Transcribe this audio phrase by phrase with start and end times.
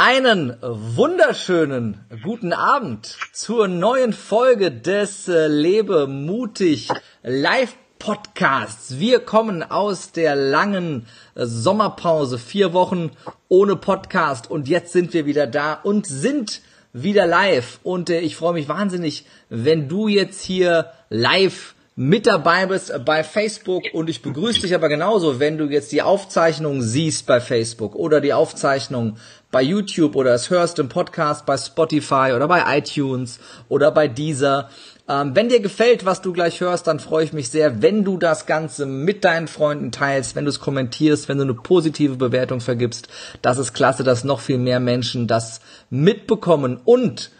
[0.00, 6.88] Einen wunderschönen guten Abend zur neuen Folge des äh, Lebe mutig
[7.24, 9.00] Live Podcasts.
[9.00, 13.10] Wir kommen aus der langen äh, Sommerpause, vier Wochen
[13.48, 16.60] ohne Podcast und jetzt sind wir wieder da und sind
[16.92, 22.66] wieder live und äh, ich freue mich wahnsinnig, wenn du jetzt hier live mit dabei
[22.66, 27.26] bist bei Facebook und ich begrüße dich aber genauso, wenn du jetzt die Aufzeichnung siehst
[27.26, 29.16] bei Facebook oder die Aufzeichnung
[29.50, 34.68] bei YouTube oder es hörst im Podcast bei Spotify oder bei iTunes oder bei Deezer.
[35.08, 38.16] Ähm, wenn dir gefällt, was du gleich hörst, dann freue ich mich sehr, wenn du
[38.16, 42.60] das Ganze mit deinen Freunden teilst, wenn du es kommentierst, wenn du eine positive Bewertung
[42.60, 43.08] vergibst.
[43.42, 46.80] Das ist klasse, dass noch viel mehr Menschen das mitbekommen.
[46.84, 47.32] Und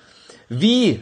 [0.48, 1.00] wie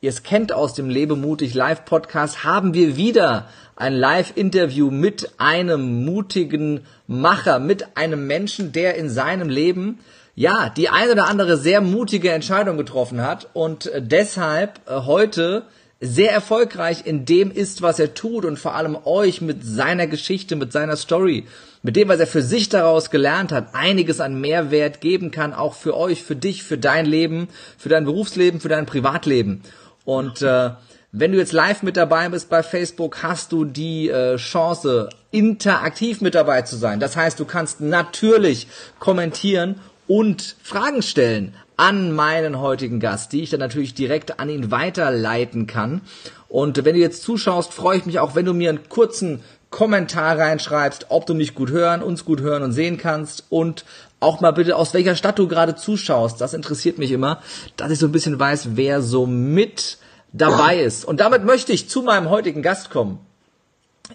[0.00, 6.04] ihr es kennt aus dem Lebemutig Live Podcast, haben wir wieder ein Live-Interview mit einem
[6.04, 9.98] mutigen Macher, mit einem Menschen, der in seinem Leben
[10.36, 15.64] ja die eine oder andere sehr mutige Entscheidung getroffen hat und deshalb äh, heute
[16.00, 20.54] sehr erfolgreich in dem ist, was er tut und vor allem euch mit seiner Geschichte,
[20.54, 21.44] mit seiner Story,
[21.82, 25.74] mit dem, was er für sich daraus gelernt hat, einiges an Mehrwert geben kann, auch
[25.74, 29.62] für euch, für dich, für dein Leben, für dein Berufsleben, für dein Privatleben.
[30.08, 30.70] Und äh,
[31.12, 36.22] wenn du jetzt live mit dabei bist bei Facebook, hast du die äh, Chance, interaktiv
[36.22, 36.98] mit dabei zu sein.
[36.98, 38.68] Das heißt, du kannst natürlich
[39.00, 44.70] kommentieren und Fragen stellen an meinen heutigen Gast, die ich dann natürlich direkt an ihn
[44.70, 46.00] weiterleiten kann.
[46.48, 50.38] Und wenn du jetzt zuschaust, freue ich mich auch, wenn du mir einen kurzen Kommentar
[50.38, 53.84] reinschreibst, ob du mich gut hören, uns gut hören und sehen kannst und
[54.20, 56.40] auch mal bitte, aus welcher Stadt du gerade zuschaust.
[56.40, 57.40] Das interessiert mich immer,
[57.76, 59.98] dass ich so ein bisschen weiß, wer so mit
[60.32, 61.04] dabei ist.
[61.04, 63.20] Und damit möchte ich zu meinem heutigen Gast kommen.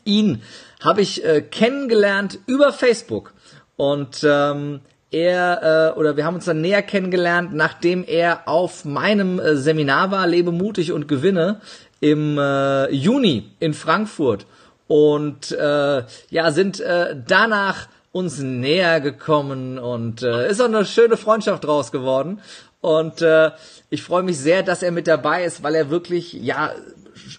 [0.04, 0.42] Ihn
[0.84, 3.34] habe ich äh, kennengelernt über Facebook
[3.78, 9.40] und ähm, er äh, oder wir haben uns dann näher kennengelernt, nachdem er auf meinem
[9.40, 11.62] äh, Seminar war, Lebe mutig und gewinne
[12.00, 14.46] im äh, Juni in Frankfurt
[14.88, 21.18] und äh, ja sind äh, danach uns näher gekommen und äh, ist auch eine schöne
[21.18, 22.40] Freundschaft draus geworden
[22.80, 23.52] und äh,
[23.90, 26.72] ich freue mich sehr, dass er mit dabei ist, weil er wirklich ja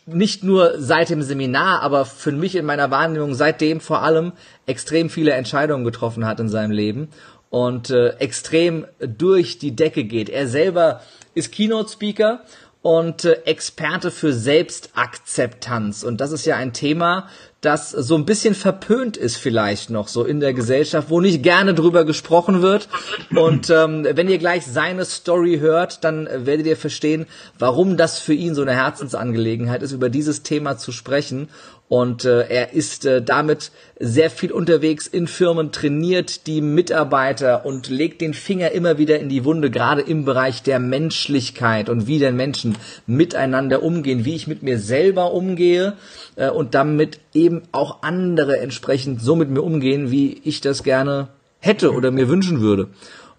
[0.04, 4.32] nicht nur seit dem Seminar, aber für mich in meiner Wahrnehmung seitdem vor allem
[4.66, 7.08] extrem viele Entscheidungen getroffen hat in seinem Leben
[7.50, 10.28] und äh, extrem durch die Decke geht.
[10.28, 11.02] Er selber
[11.34, 12.40] ist Keynote Speaker
[12.84, 17.28] und äh, Experte für Selbstakzeptanz und das ist ja ein Thema,
[17.64, 21.72] das so ein bisschen verpönt ist vielleicht noch so in der Gesellschaft, wo nicht gerne
[21.72, 22.88] drüber gesprochen wird.
[23.34, 27.26] Und ähm, wenn ihr gleich seine Story hört, dann werdet ihr verstehen,
[27.58, 31.48] warum das für ihn so eine Herzensangelegenheit ist, über dieses Thema zu sprechen.
[31.88, 37.90] Und äh, er ist äh, damit sehr viel unterwegs in Firmen, trainiert die Mitarbeiter und
[37.90, 42.18] legt den Finger immer wieder in die Wunde, gerade im Bereich der Menschlichkeit und wie
[42.18, 45.92] denn Menschen miteinander umgehen, wie ich mit mir selber umgehe
[46.36, 51.28] äh, und damit eben auch andere entsprechend so mit mir umgehen, wie ich das gerne
[51.60, 52.88] hätte oder mir wünschen würde.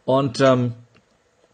[0.06, 0.74] Und ähm,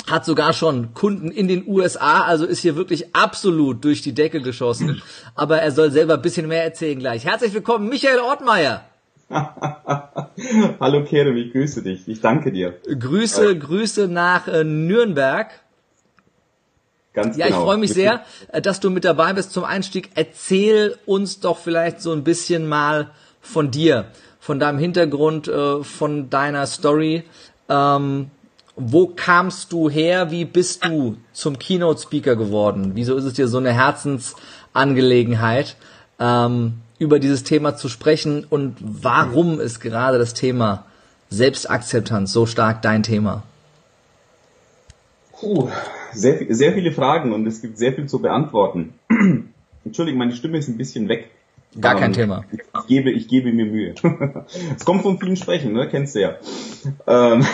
[0.10, 4.42] hat sogar schon Kunden in den USA, also ist hier wirklich absolut durch die Decke
[4.42, 5.02] geschossen.
[5.36, 7.26] Aber er soll selber ein bisschen mehr erzählen gleich.
[7.26, 8.84] Herzlich willkommen, Michael Ortmeier.
[10.80, 12.08] Hallo Kerem, ich grüße dich.
[12.08, 12.80] Ich danke dir.
[12.84, 15.52] Grüße, Grüße nach äh, Nürnberg.
[17.14, 17.60] Ganz ja, genau.
[17.60, 20.10] ich freue mich sehr, äh, dass du mit dabei bist zum Einstieg.
[20.16, 24.08] Erzähl uns doch vielleicht so ein bisschen mal von dir,
[24.40, 27.24] von deinem Hintergrund, äh, von deiner Story.
[27.70, 28.32] Ähm,
[28.76, 30.32] wo kamst du her?
[30.32, 32.92] Wie bist du zum Keynote Speaker geworden?
[32.96, 35.76] Wieso ist es dir so eine Herzensangelegenheit,
[36.20, 38.46] ähm, über dieses Thema zu sprechen?
[38.50, 40.86] Und warum ist gerade das Thema
[41.30, 43.44] Selbstakzeptanz so stark dein Thema?
[45.40, 45.70] Puh,
[46.14, 48.94] sehr, sehr viele Fragen und es gibt sehr viel zu beantworten.
[49.86, 51.32] Entschuldigung, meine Stimme ist ein bisschen weg.
[51.80, 52.44] Gar kein ähm, Thema.
[52.52, 53.96] Ich, gebe, ich gebe mir Mühe.
[54.76, 55.88] es kommt von vielen Sprechen, ne?
[55.90, 56.36] Kennst du ja.
[57.08, 57.46] Ähm,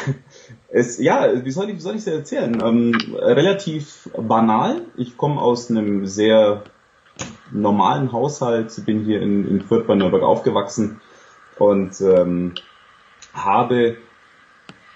[0.70, 2.62] es, ja, wie soll ich, wie soll ich es erzählen?
[2.64, 4.82] Ähm, relativ banal.
[4.98, 6.64] Ich komme aus einem sehr
[7.52, 11.02] normalen Haushalt, bin hier in, in Fürth bei Nürnberg aufgewachsen
[11.58, 12.54] und ähm,
[13.34, 13.98] habe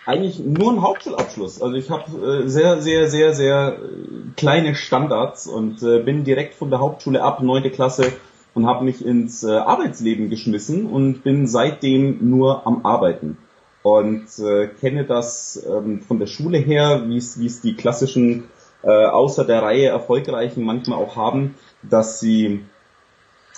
[0.06, 1.62] eigentlich nur einen Hauptschulabschluss.
[1.62, 6.56] Also ich habe äh, sehr, sehr, sehr, sehr äh, kleine Standards und äh, bin direkt
[6.56, 8.12] von der Hauptschule ab, neunte Klasse,
[8.53, 13.38] und habe mich ins äh, Arbeitsleben geschmissen und bin seitdem nur am Arbeiten
[13.83, 18.45] und äh, kenne das ähm, von der Schule her, wie es die klassischen
[18.83, 22.61] äh, außer der Reihe erfolgreichen manchmal auch haben, dass sie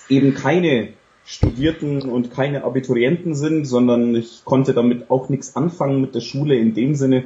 [0.09, 0.89] eben keine
[1.25, 6.55] Studierten und keine Abiturienten sind, sondern ich konnte damit auch nichts anfangen mit der Schule
[6.55, 7.25] in dem Sinne,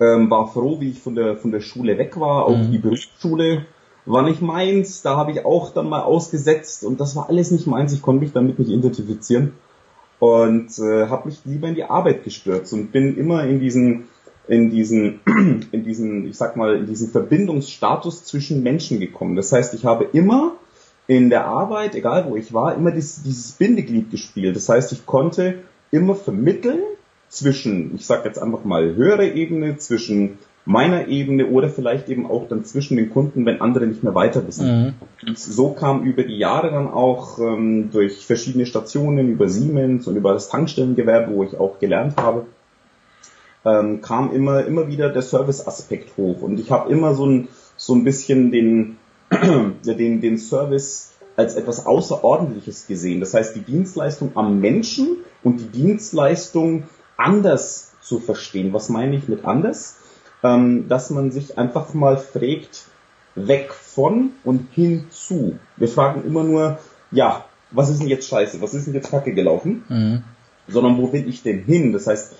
[0.00, 2.46] ähm, war froh, wie ich von der, von der Schule weg war.
[2.46, 2.72] Auch mhm.
[2.72, 3.66] die Berufsschule
[4.06, 5.02] war nicht meins.
[5.02, 7.92] Da habe ich auch dann mal ausgesetzt und das war alles nicht meins.
[7.92, 9.52] Ich konnte mich damit nicht identifizieren
[10.18, 14.04] und äh, habe mich lieber in die Arbeit gestürzt und bin immer in diesen
[14.48, 15.20] in diesen
[15.72, 19.36] in diesen ich sag mal in diesen Verbindungsstatus zwischen Menschen gekommen.
[19.36, 20.56] Das heißt, ich habe immer
[21.08, 24.54] in der Arbeit, egal wo ich war, immer dieses, dieses Bindeglied gespielt.
[24.54, 25.60] Das heißt, ich konnte
[25.90, 26.80] immer vermitteln
[27.30, 30.38] zwischen, ich sage jetzt einfach mal höhere Ebene, zwischen
[30.68, 34.46] meiner Ebene oder vielleicht eben auch dann zwischen den Kunden, wenn andere nicht mehr weiter
[34.46, 34.66] wissen.
[34.68, 34.94] Mhm.
[35.26, 40.16] Und so kam über die Jahre dann auch ähm, durch verschiedene Stationen, über Siemens und
[40.16, 42.44] über das Tankstellengewerbe, wo ich auch gelernt habe,
[43.64, 46.42] ähm, kam immer, immer wieder der Service-Aspekt hoch.
[46.42, 47.48] Und ich habe immer so ein,
[47.78, 48.98] so ein bisschen den,
[49.32, 53.20] den, den Service als etwas Außerordentliches gesehen.
[53.20, 56.82] Das heißt, die Dienstleistung am Menschen und die Dienstleistung
[57.16, 58.74] anders zu verstehen.
[58.74, 59.97] Was meine ich mit anders?
[60.42, 62.86] Ähm, dass man sich einfach mal fragt,
[63.34, 65.58] weg von und hin zu.
[65.76, 66.78] Wir fragen immer nur,
[67.10, 69.84] ja, was ist denn jetzt scheiße, was ist denn jetzt kacke gelaufen?
[69.88, 70.22] Mhm.
[70.66, 71.92] Sondern wo will ich denn hin?
[71.92, 72.34] Das heißt,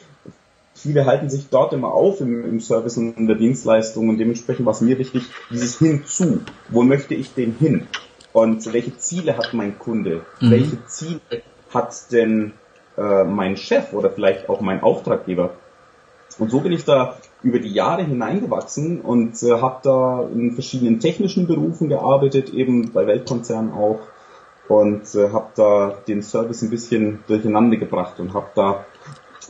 [0.75, 4.67] viele halten sich dort immer auf im, im Service und in der Dienstleistung und dementsprechend
[4.67, 6.43] war es mir wichtig, dieses Hinzu.
[6.69, 7.87] Wo möchte ich denn hin?
[8.33, 10.23] Und welche Ziele hat mein Kunde?
[10.41, 10.51] Mhm.
[10.51, 11.21] Welche Ziele
[11.73, 12.53] hat denn
[12.97, 15.55] äh, mein Chef oder vielleicht auch mein Auftraggeber?
[16.39, 20.99] Und so bin ich da über die Jahre hineingewachsen und äh, habe da in verschiedenen
[20.99, 24.01] technischen Berufen gearbeitet, eben bei Weltkonzernen auch
[24.69, 28.85] und äh, habe da den Service ein bisschen durcheinander gebracht und habe da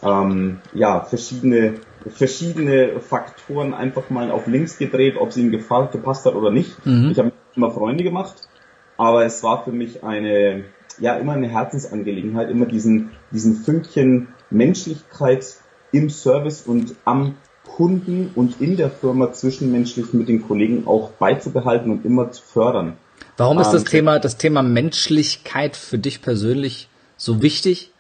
[0.03, 1.75] ähm, ja verschiedene
[2.07, 6.87] verschiedene Faktoren einfach mal auf links gedreht, ob es ihnen gefallen, gepasst hat oder nicht.
[6.87, 7.11] Mhm.
[7.11, 8.49] Ich habe immer Freunde gemacht,
[8.97, 10.65] aber es war für mich eine
[11.01, 15.57] ja immer eine Herzensangelegenheit, immer diesen diesen Fünkchen Menschlichkeit
[15.91, 17.35] im Service und am
[17.69, 22.97] Kunden und in der Firma zwischenmenschlich mit den Kollegen auch beizubehalten und immer zu fördern.
[23.37, 27.93] Warum ist das ähm, Thema, das Thema Menschlichkeit für dich persönlich so wichtig?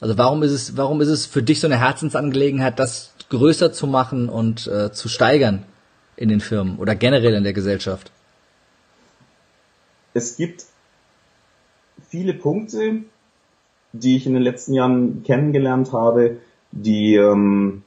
[0.00, 3.86] Also warum ist es, warum ist es für dich so eine Herzensangelegenheit, das größer zu
[3.86, 5.64] machen und äh, zu steigern
[6.16, 8.12] in den Firmen oder generell in der Gesellschaft?
[10.12, 10.64] Es gibt
[12.08, 13.02] viele Punkte,
[13.92, 16.38] die ich in den letzten Jahren kennengelernt habe,
[16.70, 17.82] die, ähm,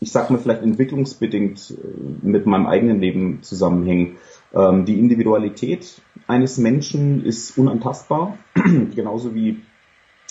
[0.00, 4.16] ich sag mal vielleicht entwicklungsbedingt äh, mit meinem eigenen Leben zusammenhängen.
[4.54, 8.38] Ähm, die Individualität eines Menschen ist unantastbar,
[8.94, 9.62] genauso wie,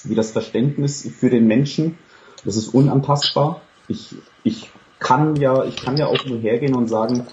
[0.04, 1.98] wie das Verständnis für den Menschen.
[2.44, 3.62] Das ist unantastbar.
[3.88, 4.70] Ich, ich
[5.00, 7.26] kann ja, ich kann ja auch nur hergehen und sagen,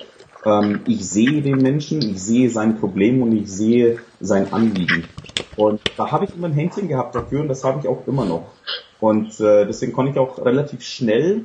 [0.45, 5.05] ähm, ich sehe den Menschen, ich sehe sein Problem und ich sehe sein Anliegen.
[5.57, 8.25] Und da habe ich immer ein Händchen gehabt dafür und das habe ich auch immer
[8.25, 8.47] noch.
[9.01, 11.45] Und äh, deswegen konnte ich auch relativ schnell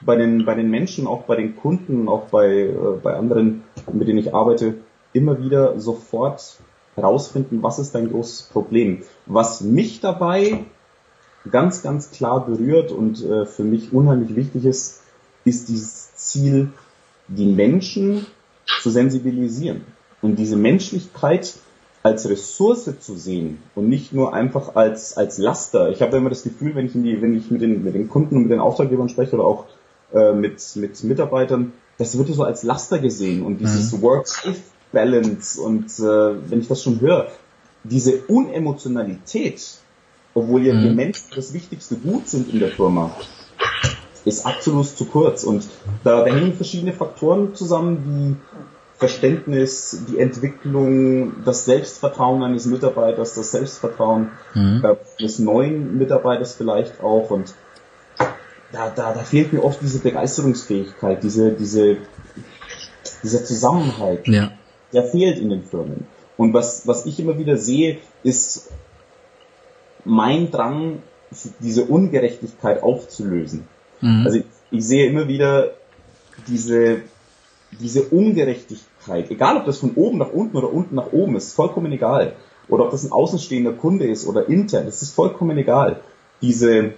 [0.00, 4.08] bei den, bei den Menschen, auch bei den Kunden, auch bei, äh, bei anderen, mit
[4.08, 4.74] denen ich arbeite,
[5.12, 6.58] immer wieder sofort
[6.94, 9.02] herausfinden, was ist dein großes Problem.
[9.26, 10.64] Was mich dabei
[11.50, 15.02] ganz, ganz klar berührt und äh, für mich unheimlich wichtig ist,
[15.44, 16.70] ist dieses Ziel,
[17.28, 18.26] die Menschen
[18.82, 19.82] zu sensibilisieren
[20.20, 21.54] und diese Menschlichkeit
[22.02, 25.90] als Ressource zu sehen und nicht nur einfach als, als Laster.
[25.90, 28.08] Ich habe immer das Gefühl, wenn ich, in die, wenn ich mit, den, mit den
[28.08, 29.66] Kunden und mit den Auftraggebern spreche oder auch
[30.12, 34.02] äh, mit, mit Mitarbeitern, das wird so als Laster gesehen und dieses mhm.
[34.02, 37.28] Work-Life-Balance und äh, wenn ich das schon höre,
[37.84, 39.62] diese Unemotionalität,
[40.34, 40.82] obwohl ja mhm.
[40.82, 43.14] die Menschen das wichtigste Gut sind in der Firma,
[44.24, 45.66] ist absolut zu kurz und
[46.04, 48.56] da, da hängen verschiedene Faktoren zusammen, wie
[49.00, 54.84] Verständnis, die Entwicklung, das Selbstvertrauen eines Mitarbeiters, das Selbstvertrauen mhm.
[54.84, 57.54] äh, des neuen Mitarbeiters vielleicht auch und
[58.72, 61.98] da, da, da fehlt mir oft diese Begeisterungsfähigkeit, diese, diese,
[63.22, 64.26] dieser Zusammenhalt.
[64.28, 64.52] Ja.
[64.92, 66.06] Der fehlt in den Firmen.
[66.36, 68.70] Und was, was ich immer wieder sehe, ist
[70.04, 71.02] mein Drang,
[71.60, 73.68] diese Ungerechtigkeit aufzulösen.
[74.00, 74.22] Mhm.
[74.24, 75.74] Also ich, ich sehe immer wieder
[76.48, 77.02] diese,
[77.70, 81.92] diese Ungerechtigkeit egal ob das von oben nach unten oder unten nach oben ist, vollkommen
[81.92, 82.34] egal.
[82.68, 86.00] Oder ob das ein außenstehender Kunde ist oder intern, das ist vollkommen egal.
[86.42, 86.92] Diese,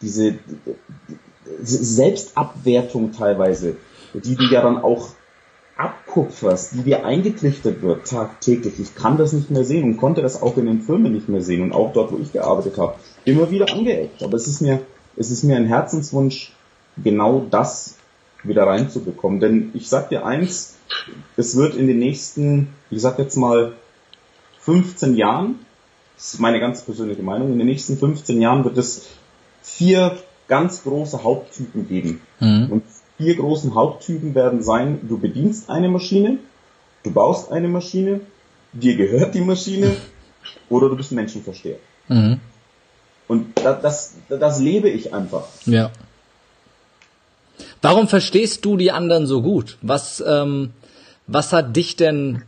[0.00, 0.34] diese
[1.62, 3.76] Selbstabwertung teilweise,
[4.14, 5.10] die du ja dann auch
[5.76, 8.80] abkupferst, die dir eingetrichtert wird tagtäglich.
[8.80, 11.42] Ich kann das nicht mehr sehen und konnte das auch in den Firmen nicht mehr
[11.42, 14.22] sehen und auch dort, wo ich gearbeitet habe, immer wieder angeeckt.
[14.22, 14.80] Aber es ist mir,
[15.16, 16.52] es ist mir ein Herzenswunsch,
[17.02, 17.96] genau das
[18.42, 19.40] wieder reinzubekommen.
[19.40, 20.76] Denn ich sag dir eins,
[21.36, 23.72] es wird in den nächsten, ich sag jetzt mal
[24.60, 25.60] 15 Jahren,
[26.16, 29.08] das ist meine ganz persönliche Meinung, in den nächsten 15 Jahren wird es
[29.66, 30.16] vier
[30.48, 32.20] ganz große Haupttypen geben.
[32.38, 32.70] Mhm.
[32.70, 32.82] Und
[33.18, 36.38] vier großen Haupttypen werden sein, du bedienst eine Maschine,
[37.02, 38.20] du baust eine Maschine,
[38.72, 39.96] dir gehört die Maschine
[40.70, 41.78] oder du bist ein Menschenversteher.
[42.08, 42.40] Mhm.
[43.28, 45.46] Und das, das, das lebe ich einfach.
[45.64, 45.90] Ja.
[47.82, 49.78] Warum verstehst du die anderen so gut?
[49.82, 50.70] Was, ähm,
[51.26, 52.42] was hat dich denn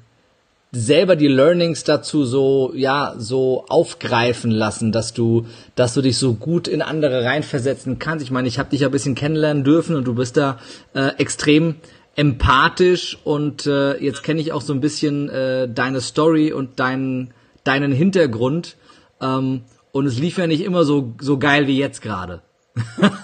[0.70, 6.34] selber die Learnings dazu so ja so aufgreifen lassen, dass du dass du dich so
[6.34, 8.22] gut in andere reinversetzen kannst.
[8.24, 10.58] Ich meine, ich habe dich ja ein bisschen kennenlernen dürfen und du bist da
[10.94, 11.76] äh, extrem
[12.16, 17.32] empathisch und äh, jetzt kenne ich auch so ein bisschen äh, deine Story und deinen
[17.64, 18.76] deinen Hintergrund
[19.22, 22.42] ähm, und es lief ja nicht immer so so geil wie jetzt gerade.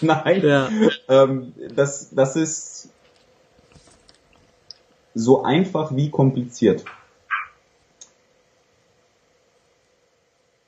[0.00, 0.68] Nein, ja.
[1.08, 2.90] ähm, das das ist
[5.14, 6.84] so einfach wie kompliziert.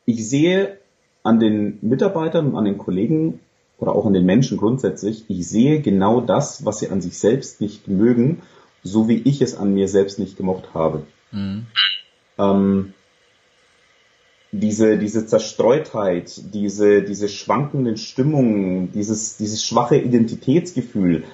[0.04, 0.78] Ich sehe
[1.22, 3.40] an den Mitarbeitern und an den Kollegen
[3.78, 7.60] oder auch an den Menschen grundsätzlich, ich sehe genau das, was sie an sich selbst
[7.60, 8.42] nicht mögen,
[8.82, 11.02] so wie ich es an mir selbst nicht gemocht habe.
[11.32, 11.66] Mhm.
[12.38, 12.94] Ähm,
[14.52, 21.24] diese, diese Zerstreutheit, diese, diese schwankenden Stimmungen, dieses, dieses schwache Identitätsgefühl,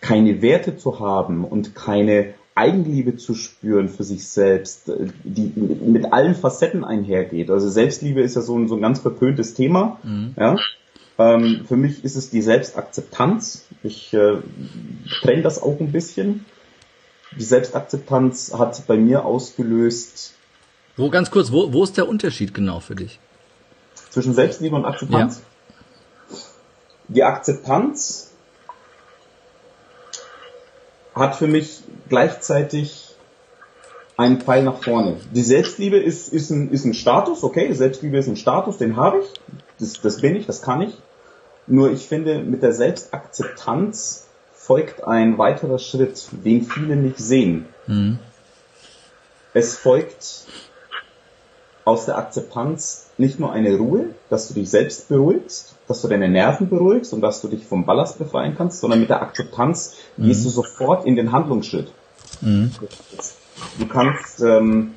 [0.00, 6.12] keine Werte zu haben und keine Eigenliebe zu spüren für sich selbst, äh, die mit
[6.12, 7.50] allen Facetten einhergeht.
[7.50, 10.00] Also Selbstliebe ist ja so ein, so ein ganz verpöntes Thema.
[10.02, 10.34] Mhm.
[10.36, 10.56] Ja?
[11.18, 13.66] Ähm, für mich ist es die Selbstakzeptanz.
[13.82, 14.38] Ich äh,
[15.20, 16.46] trenne das auch ein bisschen.
[17.38, 20.34] Die Selbstakzeptanz hat bei mir ausgelöst.
[20.96, 23.20] Wo ganz kurz, wo, wo ist der Unterschied genau für dich?
[24.10, 25.42] Zwischen Selbstliebe und Akzeptanz?
[26.30, 26.36] Ja.
[27.08, 28.32] Die Akzeptanz
[31.14, 33.14] hat für mich gleichzeitig
[34.16, 35.16] einen Pfeil nach vorne.
[35.32, 39.20] Die Selbstliebe ist, ist, ein, ist ein Status, okay, Selbstliebe ist ein Status, den habe
[39.20, 39.26] ich,
[39.78, 40.94] das, das bin ich, das kann ich.
[41.66, 47.66] Nur ich finde, mit der Selbstakzeptanz folgt ein weiterer Schritt, den viele nicht sehen.
[47.86, 48.18] Mhm.
[49.52, 50.46] Es folgt
[51.84, 56.28] aus der Akzeptanz nicht nur eine Ruhe, dass du dich selbst beruhigst, dass du deine
[56.28, 60.26] Nerven beruhigst und dass du dich vom Ballast befreien kannst, sondern mit der Akzeptanz mhm.
[60.26, 61.92] gehst du sofort in den Handlungsschritt.
[62.40, 62.72] Mhm.
[63.78, 64.94] Du kannst ähm,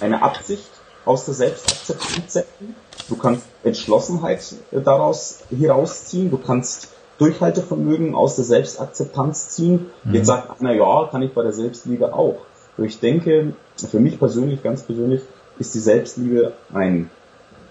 [0.00, 0.70] eine Absicht
[1.04, 2.74] aus der Selbstakzeptanz setzen,
[3.08, 9.86] du kannst Entschlossenheit äh, daraus herausziehen, du kannst Durchhaltevermögen aus der Selbstakzeptanz ziehen.
[10.04, 10.14] Mhm.
[10.14, 12.42] Jetzt sagt einer, ja, kann ich bei der Selbstliebe auch.
[12.76, 15.22] Und ich denke, für mich persönlich, ganz persönlich,
[15.58, 17.10] ist die Selbstliebe ein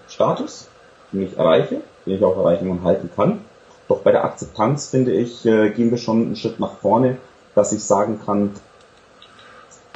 [0.06, 0.68] Status,
[1.12, 3.40] den ich erreiche, den ich auch erreichen und halten kann.
[3.88, 7.16] Doch bei der Akzeptanz, finde ich, äh, gehen wir schon einen Schritt nach vorne,
[7.54, 8.52] dass ich sagen kann,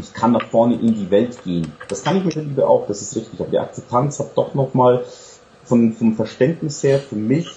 [0.01, 1.73] ich kann nach vorne in die Welt gehen.
[1.89, 3.39] Das kann ich mit der Liebe auch, das ist richtig.
[3.39, 5.05] Aber die Akzeptanz hat doch nochmal
[5.65, 7.49] von, vom Verständnis her für mich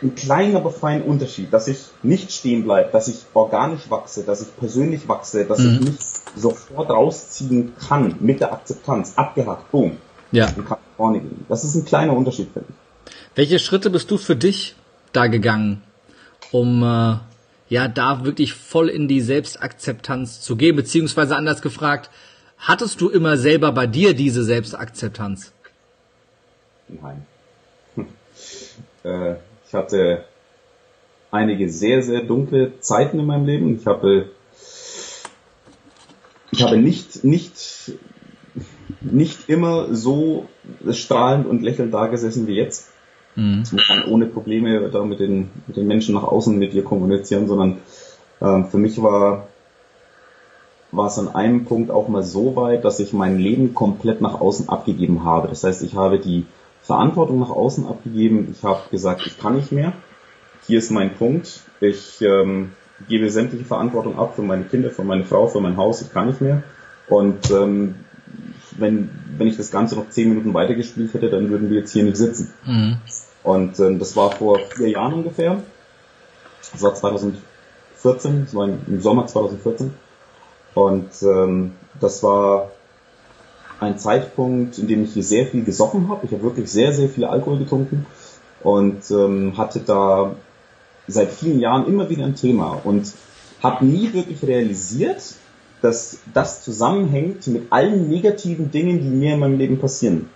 [0.00, 4.40] einen kleinen, aber feinen Unterschied, dass ich nicht stehen bleibe, dass ich organisch wachse, dass
[4.40, 5.72] ich persönlich wachse, dass mhm.
[5.72, 5.96] ich mich
[6.36, 9.14] sofort rausziehen kann mit der Akzeptanz.
[9.16, 9.96] Abgehakt, boom.
[10.30, 10.46] Ja.
[10.56, 11.46] Und kann vorne gehen.
[11.48, 13.14] Das ist ein kleiner Unterschied, finde ich.
[13.34, 14.74] Welche Schritte bist du für dich
[15.12, 15.82] da gegangen,
[16.52, 17.16] um äh,
[17.70, 22.10] ja da wirklich voll in die Selbstakzeptanz zu gehen, beziehungsweise anders gefragt,
[22.58, 25.52] hattest du immer selber bei dir diese Selbstakzeptanz?
[26.88, 27.26] Nein.
[29.04, 29.36] äh,
[29.66, 30.24] ich hatte
[31.30, 33.76] einige sehr, sehr dunkle Zeiten in meinem Leben.
[33.76, 34.30] Ich habe,
[36.50, 37.92] ich habe nicht, nicht,
[39.00, 40.46] nicht immer so
[40.90, 42.90] strahlend und lächelnd da gesessen wie jetzt.
[43.36, 43.62] Mhm.
[43.70, 47.46] man kann ohne Probleme da mit den, mit den Menschen nach außen mit dir kommunizieren,
[47.46, 47.76] sondern
[48.40, 49.46] ähm, für mich war,
[50.90, 54.40] war es an einem Punkt auch mal so weit, dass ich mein Leben komplett nach
[54.40, 55.48] außen abgegeben habe.
[55.48, 56.46] Das heißt, ich habe die
[56.82, 58.48] Verantwortung nach außen abgegeben.
[58.50, 59.92] Ich habe gesagt, ich kann nicht mehr.
[60.66, 61.60] Hier ist mein Punkt.
[61.80, 62.72] Ich ähm,
[63.08, 66.02] gebe sämtliche Verantwortung ab für meine Kinder, für meine Frau, für mein Haus.
[66.02, 66.62] Ich kann nicht mehr.
[67.08, 67.94] Und ähm,
[68.78, 72.04] wenn, wenn ich das Ganze noch zehn Minuten weitergespielt hätte, dann würden wir jetzt hier
[72.04, 72.52] nicht sitzen.
[72.64, 72.96] Mhm.
[73.42, 75.62] Und ähm, das war vor vier Jahren ungefähr.
[76.72, 79.94] Das war 2014, das war im Sommer 2014.
[80.74, 82.70] Und ähm, das war
[83.80, 86.26] ein Zeitpunkt, in dem ich hier sehr viel gesoffen habe.
[86.26, 88.06] Ich habe wirklich sehr, sehr viel Alkohol getrunken
[88.62, 90.34] und ähm, hatte da
[91.06, 93.12] seit vielen Jahren immer wieder ein Thema und
[93.62, 95.34] habe nie wirklich realisiert,
[95.82, 100.28] dass das zusammenhängt mit allen negativen Dingen, die mir in meinem Leben passieren.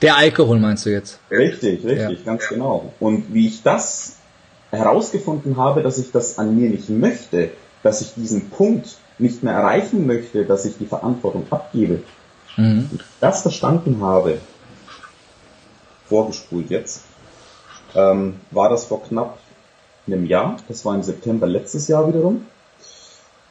[0.00, 1.18] Der Alkohol meinst du jetzt?
[1.30, 2.24] Richtig, richtig, ja.
[2.24, 2.92] ganz genau.
[2.98, 4.16] Und wie ich das
[4.70, 7.50] herausgefunden habe, dass ich das an mir nicht möchte,
[7.82, 12.00] dass ich diesen Punkt nicht mehr erreichen möchte, dass ich die Verantwortung abgebe,
[12.56, 12.98] Mhm.
[13.20, 14.38] Das verstanden habe,
[16.08, 17.02] vorgespult jetzt,
[17.94, 19.38] ähm, war das vor knapp
[20.06, 20.58] einem Jahr.
[20.68, 22.46] Das war im September letztes Jahr wiederum.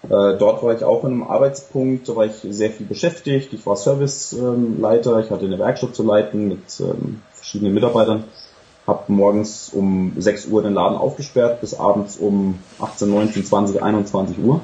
[0.03, 3.53] Äh, dort war ich auch in einem Arbeitspunkt, da war ich sehr viel beschäftigt.
[3.53, 8.23] Ich war Serviceleiter, ich hatte eine Werkstatt zu leiten mit ähm, verschiedenen Mitarbeitern.
[8.87, 14.39] Hab morgens um 6 Uhr den Laden aufgesperrt bis abends um 18, 19, 20, 21
[14.39, 14.61] Uhr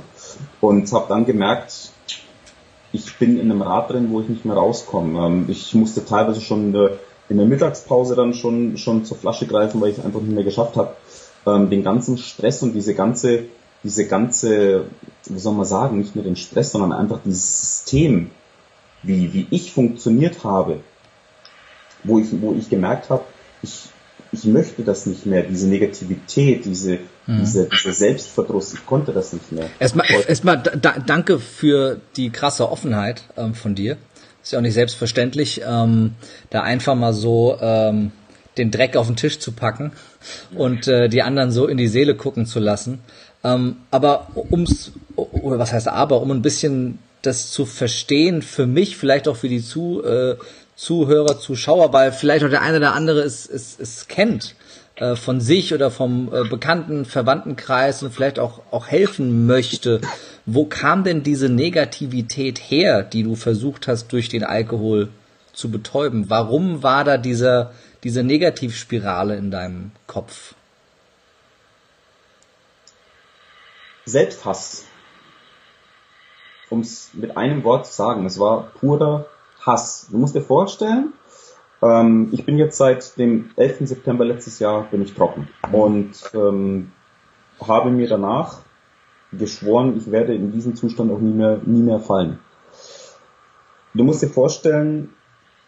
[0.59, 1.91] und habe dann gemerkt,
[2.91, 5.23] ich bin in einem Rad drin, wo ich nicht mehr rauskomme.
[5.23, 6.73] Ähm, ich musste teilweise schon
[7.29, 10.43] in der Mittagspause dann schon schon zur Flasche greifen, weil ich es einfach nicht mehr
[10.43, 10.95] geschafft habe,
[11.45, 13.43] ähm, den ganzen Stress und diese ganze
[13.83, 14.85] diese ganze,
[15.25, 18.31] wie soll man sagen, nicht nur den Stress, sondern einfach dieses System,
[19.03, 20.81] wie, wie ich funktioniert habe,
[22.03, 23.23] wo ich, wo ich gemerkt habe,
[23.61, 23.89] ich,
[24.31, 27.39] ich möchte das nicht mehr, diese Negativität, diese, mhm.
[27.39, 29.69] diese, diese Selbstverdruss, ich konnte das nicht mehr.
[29.79, 33.97] Erstmal, erstmal da, danke für die krasse Offenheit ähm, von dir.
[34.41, 36.15] Ist ja auch nicht selbstverständlich, ähm,
[36.49, 38.11] da einfach mal so ähm,
[38.57, 39.91] den Dreck auf den Tisch zu packen
[40.55, 42.99] und äh, die anderen so in die Seele gucken zu lassen.
[43.43, 48.97] Ähm, aber ums, oder was heißt aber, um ein bisschen das zu verstehen, für mich,
[48.97, 50.35] vielleicht auch für die zu, äh,
[50.75, 54.55] Zuhörer, Zuschauer, weil vielleicht auch der eine oder andere es, es, es kennt
[54.95, 60.01] äh, von sich oder vom äh, bekannten Verwandtenkreis und vielleicht auch, auch helfen möchte.
[60.45, 65.09] Wo kam denn diese Negativität her, die du versucht hast, durch den Alkohol
[65.51, 66.29] zu betäuben?
[66.29, 67.71] Warum war da dieser,
[68.03, 70.53] diese Negativspirale in deinem Kopf?
[74.07, 74.85] Selbsthass.
[76.69, 79.25] Um es mit einem Wort zu sagen, es war purer
[79.61, 80.07] Hass.
[80.09, 81.13] Du musst dir vorstellen,
[81.81, 83.87] ähm, ich bin jetzt seit dem 11.
[83.87, 86.91] September letztes Jahr bin ich trocken und ähm,
[87.59, 88.61] habe mir danach
[89.33, 92.39] geschworen, ich werde in diesen Zustand auch nie mehr, nie mehr fallen.
[93.93, 95.13] Du musst dir vorstellen,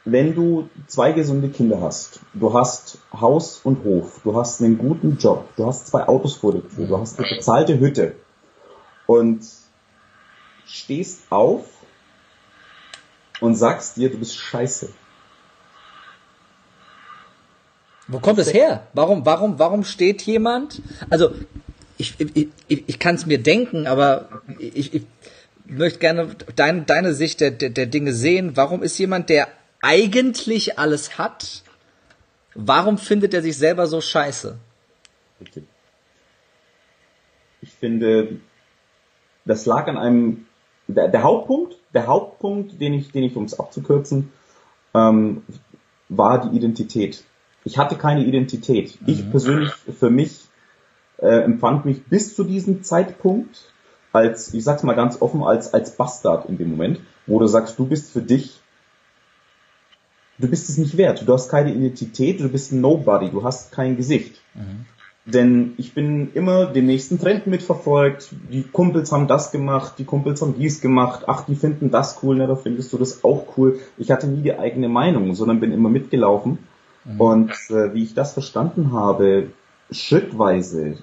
[0.05, 5.17] wenn du zwei gesunde Kinder hast, du hast Haus und Hof, du hast einen guten
[5.17, 8.15] Job, du hast zwei Autos vor Tür, du hast eine bezahlte Hütte,
[9.09, 9.43] und
[10.67, 11.65] stehst auf
[13.39, 14.93] und sagst dir, du bist scheiße.
[18.07, 18.85] Wo kommt es her?
[18.93, 20.83] Warum, warum, warum steht jemand?
[21.09, 21.33] Also
[21.97, 25.01] ich, ich, ich, ich kann es mir denken, aber ich, ich
[25.65, 28.57] möchte gerne dein, deine Sicht der, der, der Dinge sehen.
[28.57, 29.47] Warum ist jemand, der
[29.81, 31.63] eigentlich alles hat,
[32.53, 34.59] warum findet er sich selber so scheiße?
[37.61, 38.39] Ich finde,
[39.45, 40.45] das lag an einem,
[40.87, 44.31] der, der Hauptpunkt, der Hauptpunkt, den ich, den ich, um es abzukürzen,
[44.93, 45.43] ähm,
[46.09, 47.23] war die Identität.
[47.63, 48.99] Ich hatte keine Identität.
[49.01, 49.07] Mhm.
[49.07, 50.47] Ich persönlich, für mich,
[51.17, 53.71] äh, empfand mich bis zu diesem Zeitpunkt
[54.11, 57.77] als, ich sag's mal ganz offen, als, als Bastard in dem Moment, wo du sagst,
[57.77, 58.59] du bist für dich,
[60.39, 63.71] du bist es nicht wert, du hast keine Identität, du bist ein Nobody, du hast
[63.71, 64.41] kein Gesicht.
[64.55, 64.85] Mhm.
[65.33, 68.29] Denn ich bin immer den nächsten Trend mitverfolgt.
[68.51, 71.23] Die Kumpels haben das gemacht, die Kumpels haben dies gemacht.
[71.27, 73.79] Ach, die finden das cool, ne, da findest du das auch cool.
[73.97, 76.59] Ich hatte nie die eigene Meinung, sondern bin immer mitgelaufen.
[77.05, 77.21] Mhm.
[77.21, 79.51] Und äh, wie ich das verstanden habe,
[79.91, 80.97] schrittweise,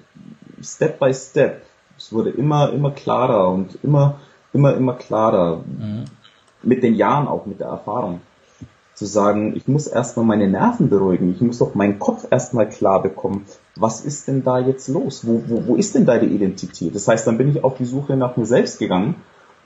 [0.61, 1.61] Step by Step,
[1.97, 4.19] es wurde immer, immer klarer und immer,
[4.53, 5.63] immer, immer klarer.
[5.65, 6.05] Mhm.
[6.63, 8.21] Mit den Jahren auch, mit der Erfahrung
[8.93, 13.03] zu sagen, ich muss erstmal meine Nerven beruhigen, ich muss doch meinen Kopf erstmal klar
[13.03, 13.45] bekommen,
[13.79, 15.25] was ist denn da jetzt los?
[15.25, 16.95] Wo, wo, wo ist denn deine Identität?
[16.95, 19.15] Das heißt, dann bin ich auf die Suche nach mir selbst gegangen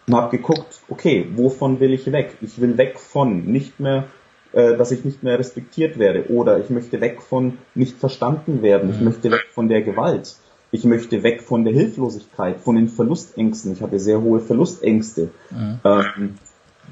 [0.08, 2.38] und habe geguckt, okay, wovon will ich weg?
[2.42, 4.06] Ich will weg von nicht mehr,
[4.54, 8.90] äh, dass ich nicht mehr respektiert werde oder ich möchte weg von nicht verstanden werden,
[8.90, 9.06] ich mhm.
[9.06, 10.36] möchte weg von der Gewalt.
[10.74, 13.74] Ich möchte weg von der Hilflosigkeit, von den Verlustängsten.
[13.74, 15.30] Ich hatte sehr hohe Verlustängste.
[15.50, 15.80] Mhm.
[15.84, 16.36] Ähm,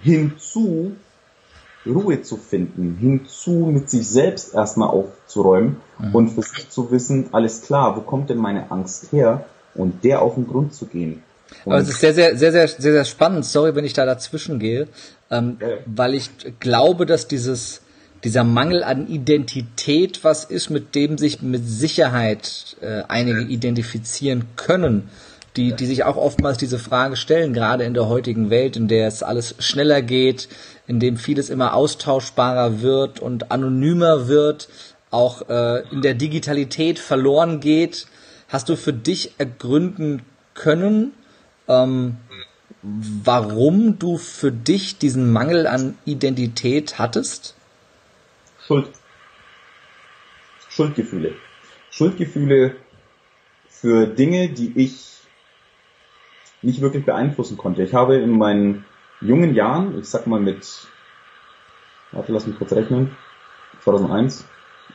[0.02, 0.92] hinzu
[1.86, 6.16] Ruhe zu finden, hinzu mit sich selbst erstmal aufzuräumen mhm.
[6.16, 10.22] und für sich zu wissen, alles klar, wo kommt denn meine Angst her und der
[10.22, 11.24] auf den Grund zu gehen.
[11.66, 13.46] Und Aber es ist sehr, sehr, sehr, sehr, sehr, sehr spannend.
[13.46, 14.88] Sorry, wenn ich da dazwischen gehe,
[15.32, 15.68] ähm, ja.
[15.86, 17.82] weil ich glaube, dass dieses
[18.24, 25.10] dieser Mangel an Identität was ist, mit dem sich mit Sicherheit äh, einige identifizieren können,
[25.56, 29.08] die, die sich auch oftmals diese Frage stellen, gerade in der heutigen Welt, in der
[29.08, 30.48] es alles schneller geht,
[30.90, 34.70] in dem vieles immer austauschbarer wird und anonymer wird,
[35.12, 38.08] auch äh, in der Digitalität verloren geht.
[38.48, 40.24] Hast du für dich ergründen
[40.56, 41.14] können,
[41.68, 42.18] ähm,
[42.82, 47.54] warum du für dich diesen Mangel an Identität hattest?
[48.66, 48.90] Schuld.
[50.70, 51.36] Schuldgefühle.
[51.92, 52.76] Schuldgefühle
[53.70, 55.20] für Dinge, die ich
[56.64, 57.84] nicht wirklich beeinflussen konnte.
[57.84, 58.86] Ich habe in meinen
[59.22, 60.66] jungen Jahren, ich sag mal mit
[62.12, 63.16] warte, lass mich kurz rechnen.
[63.84, 64.46] 2001.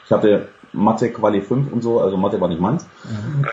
[0.04, 2.86] Ich hatte Mathe Quali 5 und so, also Mathe war nicht meins.
[3.04, 3.46] Mhm.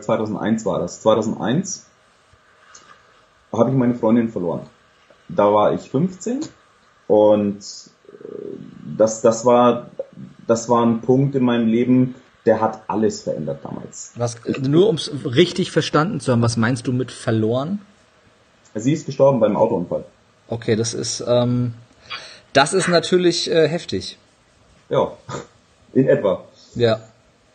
[0.00, 1.00] 2001 war das.
[1.02, 1.86] 2001
[3.52, 4.62] habe ich meine Freundin verloren.
[5.28, 6.40] Da war ich 15
[7.06, 7.58] und
[8.96, 9.90] das, das war,
[10.46, 12.14] das war ein Punkt in meinem Leben,
[12.46, 14.12] der hat alles verändert damals.
[14.16, 17.80] Was, nur um es richtig verstanden zu haben, was meinst du mit verloren?
[18.74, 20.04] Sie ist gestorben beim Autounfall.
[20.48, 21.74] Okay, das ist, ähm,
[22.52, 24.18] das ist natürlich äh, heftig.
[24.88, 25.12] Ja,
[25.92, 26.44] in etwa.
[26.74, 27.00] Ja.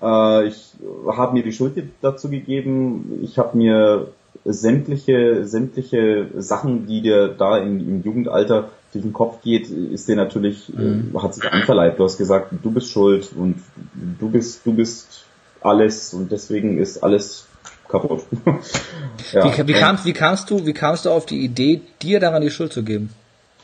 [0.02, 0.74] Äh, ich
[1.08, 3.20] habe mir die Schuld dazu gegeben.
[3.24, 4.08] Ich habe mir
[4.46, 10.16] sämtliche, sämtliche Sachen, die dir da in, im Jugendalter durch den Kopf geht, ist dir
[10.16, 11.16] natürlich, äh, mhm.
[11.16, 12.00] äh, hat sich einverleibt.
[12.00, 13.62] Du hast gesagt, du bist schuld und
[14.20, 15.26] du bist, du bist
[15.62, 17.46] alles und deswegen ist alles
[17.90, 18.24] kaputt.
[19.34, 19.58] ja.
[19.58, 22.52] wie, wie, kamst, wie kamst du, wie kamst du auf die Idee, dir daran die
[22.52, 23.14] Schuld zu geben?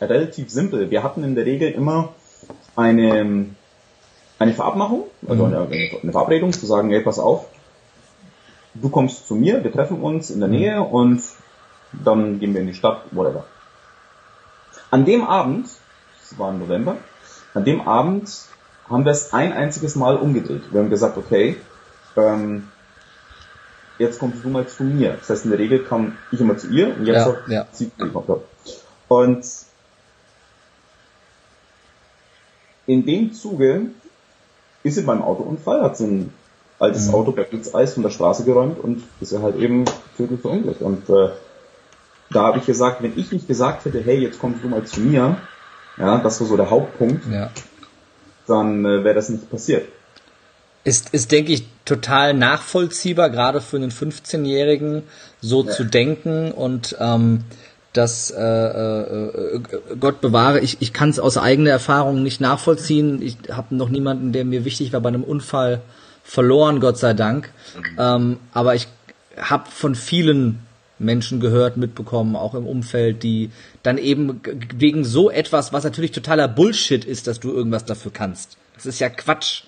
[0.02, 0.92] Relativ simpel.
[0.92, 2.14] Wir hatten in der Regel immer
[2.76, 3.46] eine,
[4.40, 5.54] eine Verabmachung, also mhm.
[5.54, 5.68] eine,
[6.04, 7.46] eine Verabredung, zu sagen, hey, pass auf,
[8.74, 10.56] du kommst zu mir, wir treffen uns in der mhm.
[10.56, 11.22] Nähe und
[12.04, 13.46] dann gehen wir in die Stadt, whatever.
[14.92, 15.68] An dem Abend,
[16.20, 16.98] das war im November,
[17.54, 18.30] an dem Abend
[18.90, 20.62] haben wir es ein einziges Mal umgedreht.
[20.72, 21.58] Wir haben gesagt, okay,
[22.18, 22.68] ähm,
[23.98, 25.16] jetzt kommst du mal zu mir.
[25.20, 27.68] Das heißt, in der Regel kam ich immer zu ihr und jetzt ja, ja.
[27.72, 28.42] sie kommt.
[29.08, 29.46] Und
[32.88, 33.88] in dem Zuge
[34.84, 36.34] ist sie beim Autounfall, hat sie ein
[36.80, 37.16] altes mhm.
[37.16, 39.86] Auto bei Blitzeis von der Straße geräumt und ist er halt eben
[40.18, 40.82] tödlich verunglückt.
[40.82, 41.30] Und äh,
[42.32, 45.00] da habe ich gesagt, wenn ich nicht gesagt hätte, hey, jetzt kommst du mal zu
[45.00, 45.38] mir,
[45.98, 47.50] ja, das war so der Hauptpunkt, ja.
[48.48, 49.88] dann äh, wäre das nicht passiert.
[50.86, 55.04] Ist, ist, denke ich, total nachvollziehbar, gerade für einen 15-Jährigen
[55.42, 55.72] so ja.
[55.72, 57.44] zu denken und ähm,
[57.92, 59.62] dass äh, äh,
[60.00, 63.22] Gott bewahre, ich, ich kann es aus eigener Erfahrung nicht nachvollziehen.
[63.22, 65.82] Ich habe noch niemanden, der mir wichtig war bei einem Unfall
[66.24, 67.52] verloren, Gott sei Dank.
[67.98, 68.88] Ähm, aber ich
[69.38, 70.60] habe von vielen
[70.98, 73.52] Menschen gehört, mitbekommen, auch im Umfeld, die
[73.84, 74.42] dann eben
[74.76, 78.58] wegen so etwas, was natürlich totaler Bullshit ist, dass du irgendwas dafür kannst.
[78.76, 79.64] Das ist ja Quatsch.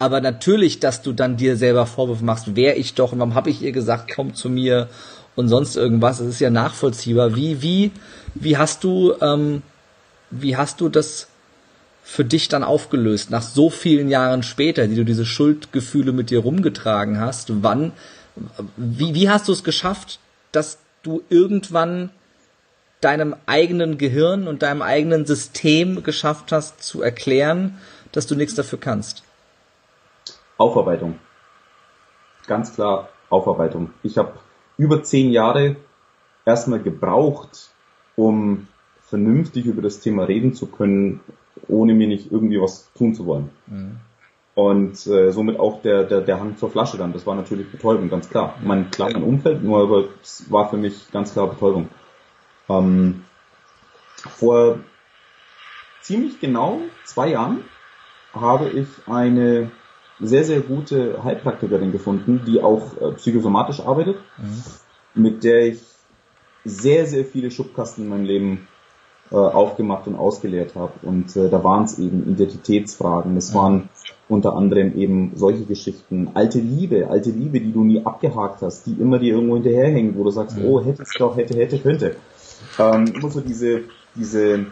[0.00, 3.50] Aber natürlich, dass du dann dir selber Vorwürfe machst, wer ich doch und warum habe
[3.50, 4.88] ich ihr gesagt, komm zu mir
[5.36, 6.18] und sonst irgendwas.
[6.18, 7.36] Das ist ja nachvollziehbar.
[7.36, 7.92] Wie, wie,
[8.34, 9.60] wie hast du, ähm,
[10.30, 11.28] wie hast du das
[12.02, 16.38] für dich dann aufgelöst, nach so vielen Jahren später, die du diese Schuldgefühle mit dir
[16.38, 17.62] rumgetragen hast?
[17.62, 17.92] Wann,
[18.78, 20.18] wie, wie hast du es geschafft,
[20.50, 22.08] dass du irgendwann
[23.02, 27.76] deinem eigenen Gehirn und deinem eigenen System geschafft hast zu erklären,
[28.12, 29.24] dass du nichts dafür kannst?
[30.60, 31.18] Aufarbeitung.
[32.46, 33.90] Ganz klar Aufarbeitung.
[34.02, 34.34] Ich habe
[34.76, 35.76] über zehn Jahre
[36.44, 37.70] erstmal gebraucht,
[38.14, 38.68] um
[39.00, 41.20] vernünftig über das Thema reden zu können,
[41.66, 43.50] ohne mir nicht irgendwie was tun zu wollen.
[43.66, 43.96] Mhm.
[44.54, 47.14] Und äh, somit auch der, der, der Hang zur Flasche dann.
[47.14, 48.54] Das war natürlich Betäubung, ganz klar.
[48.62, 51.88] Mein klar mein Umfeld, nur aber es war für mich ganz klar Betäubung.
[52.68, 53.24] Ähm,
[54.28, 54.80] vor
[56.02, 57.64] ziemlich genau zwei Jahren
[58.34, 59.70] habe ich eine
[60.20, 65.22] sehr, sehr gute Heilpraktikerin gefunden, die auch äh, psychosomatisch arbeitet, mhm.
[65.22, 65.80] mit der ich
[66.64, 68.68] sehr, sehr viele Schubkasten in meinem Leben
[69.30, 70.92] äh, aufgemacht und ausgeleert habe.
[71.02, 73.88] Und äh, da waren es eben Identitätsfragen, es waren
[74.28, 78.92] unter anderem eben solche Geschichten, alte Liebe, alte Liebe, die du nie abgehakt hast, die
[78.92, 80.64] immer dir irgendwo hinterherhängen, wo du sagst, mhm.
[80.66, 82.16] oh, hätte es doch, hätte, hätte, könnte.
[82.78, 83.82] Ähm, immer so diese,
[84.14, 84.66] diese,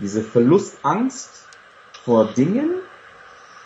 [0.00, 1.46] diese Verlustangst
[2.04, 2.70] vor Dingen,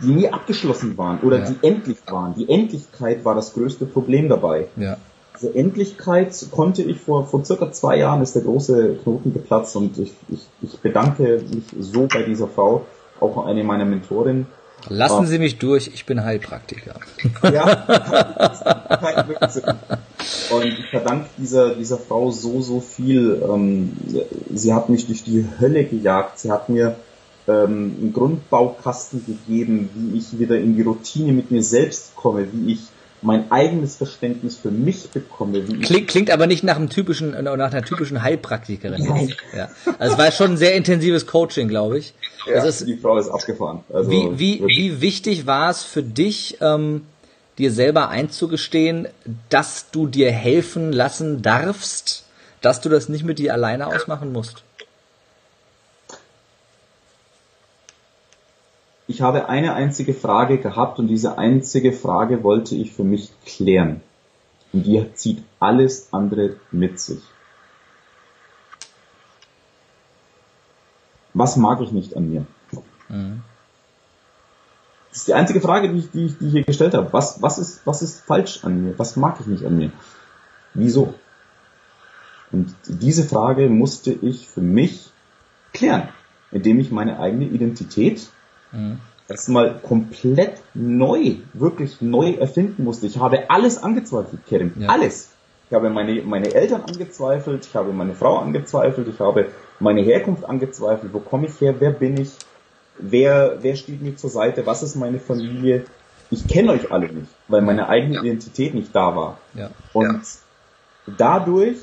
[0.00, 1.50] die nie abgeschlossen waren oder ja.
[1.50, 2.34] die endlich waren.
[2.34, 4.68] Die Endlichkeit war das größte Problem dabei.
[4.76, 4.96] Ja.
[5.36, 9.98] Diese Endlichkeit konnte ich vor, vor circa zwei Jahren ist der große Knoten geplatzt und
[9.98, 12.86] ich, ich, ich bedanke mich so bei dieser Frau,
[13.20, 14.46] auch eine meiner Mentorinnen.
[14.88, 16.94] Lassen Sie mich durch, ich bin Heilpraktiker.
[17.42, 17.74] Ja,
[19.00, 19.24] kein
[20.50, 23.42] Und ich verdanke dieser, dieser Frau so, so viel.
[23.50, 23.96] Ähm,
[24.52, 26.38] sie hat mich durch die Hölle gejagt.
[26.38, 26.96] Sie hat mir
[27.46, 32.72] ähm, einen Grundbaukasten gegeben, wie ich wieder in die Routine mit mir selbst komme, wie
[32.72, 32.80] ich
[33.24, 35.62] mein eigenes Verständnis für mich bekomme.
[35.62, 39.02] Klingt, klingt aber nicht nach einem typischen, nach einer typischen Heilpraktikerin.
[39.02, 39.34] Nein.
[39.56, 39.70] Ja.
[39.98, 42.12] Also es war schon ein sehr intensives Coaching, glaube ich.
[42.46, 43.80] Ja, es, die Frau ist abgefahren.
[43.92, 47.02] Also wie, wie, wie wichtig war es für dich, ähm,
[47.56, 49.08] dir selber einzugestehen,
[49.48, 52.26] dass du dir helfen lassen darfst,
[52.60, 54.63] dass du das nicht mit dir alleine ausmachen musst?
[59.06, 64.00] Ich habe eine einzige Frage gehabt und diese einzige Frage wollte ich für mich klären.
[64.72, 67.22] Und die zieht alles andere mit sich.
[71.34, 72.46] was mag ich nicht an mir?
[73.08, 73.42] Mhm.
[75.10, 77.12] Das ist die einzige Frage, die ich, die ich, die ich hier gestellt habe.
[77.12, 78.98] Was, was, ist, was ist falsch an mir?
[78.98, 79.92] Was mag ich nicht an mir?
[80.72, 81.14] Wieso?
[82.50, 85.12] Und diese Frage musste ich für mich
[85.72, 86.08] klären,
[86.50, 88.28] indem ich meine eigene Identität
[88.74, 88.98] mhm.
[89.28, 93.06] erstmal komplett neu, wirklich neu erfinden musste.
[93.06, 94.72] Ich habe alles angezweifelt, Kerim.
[94.76, 94.88] Ja.
[94.88, 95.30] Alles.
[95.68, 99.48] Ich habe meine, meine Eltern angezweifelt, ich habe meine Frau angezweifelt, ich habe
[99.80, 101.12] meine Herkunft angezweifelt.
[101.12, 101.74] Wo komme ich her?
[101.78, 102.32] Wer bin ich?
[102.98, 104.66] Wer, wer steht mir zur Seite?
[104.66, 105.84] Was ist meine Familie?
[106.30, 108.22] Ich kenne euch alle nicht, weil meine eigene ja.
[108.22, 109.38] Identität nicht da war.
[109.54, 109.70] Ja.
[109.92, 110.22] Und
[111.06, 111.78] dadurch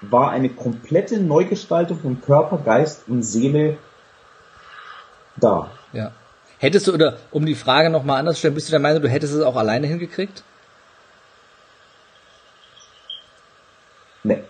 [0.00, 3.78] war eine komplette Neugestaltung von Körper, Geist und Seele
[5.36, 5.70] da.
[6.58, 9.08] Hättest du, oder um die Frage nochmal anders zu stellen, bist du der Meinung, du
[9.08, 10.42] hättest es auch alleine hingekriegt?
[14.22, 14.42] Nee.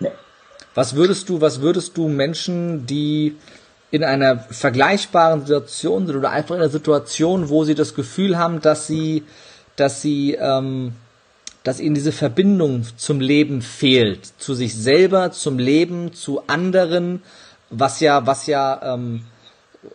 [0.00, 0.12] Nee.
[0.74, 3.36] Was würdest du, was würdest du Menschen, die
[3.90, 8.62] in einer vergleichbaren Situation sind oder einfach in einer Situation, wo sie das Gefühl haben,
[8.62, 9.24] dass sie,
[9.76, 10.94] dass sie, ähm,
[11.62, 17.22] dass ihnen diese Verbindung zum Leben fehlt, zu sich selber, zum Leben, zu anderen,
[17.68, 19.26] was ja, was ja ähm,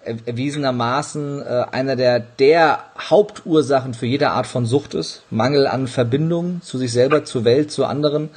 [0.03, 5.23] erwiesenermaßen äh, einer der, der Hauptursachen für jede Art von Sucht ist.
[5.29, 8.29] Mangel an Verbindung zu sich selber, zur Welt, zu anderen.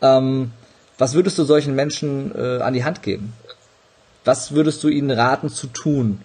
[0.00, 0.52] Ähm,
[0.98, 3.32] was würdest du solchen Menschen äh, an die Hand geben?
[4.24, 6.20] Was würdest du ihnen raten zu tun?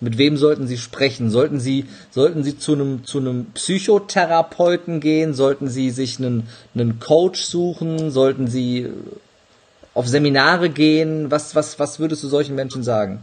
[0.00, 1.30] Mit wem sollten sie sprechen?
[1.30, 5.34] Sollten sie, sollten sie zu einem, zu einem Psychotherapeuten gehen?
[5.34, 8.10] Sollten sie sich einen, einen Coach suchen?
[8.10, 8.88] Sollten sie
[9.94, 11.30] auf Seminare gehen?
[11.30, 13.22] Was, was, was würdest du solchen Menschen sagen?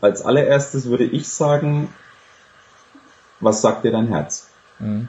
[0.00, 1.92] Als allererstes würde ich sagen,
[3.40, 4.48] was sagt dir dein Herz?
[4.78, 5.08] Mhm.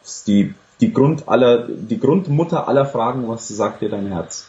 [0.00, 4.48] Das ist die, die Grund aller, die Grundmutter aller Fragen, was sagt dir dein Herz?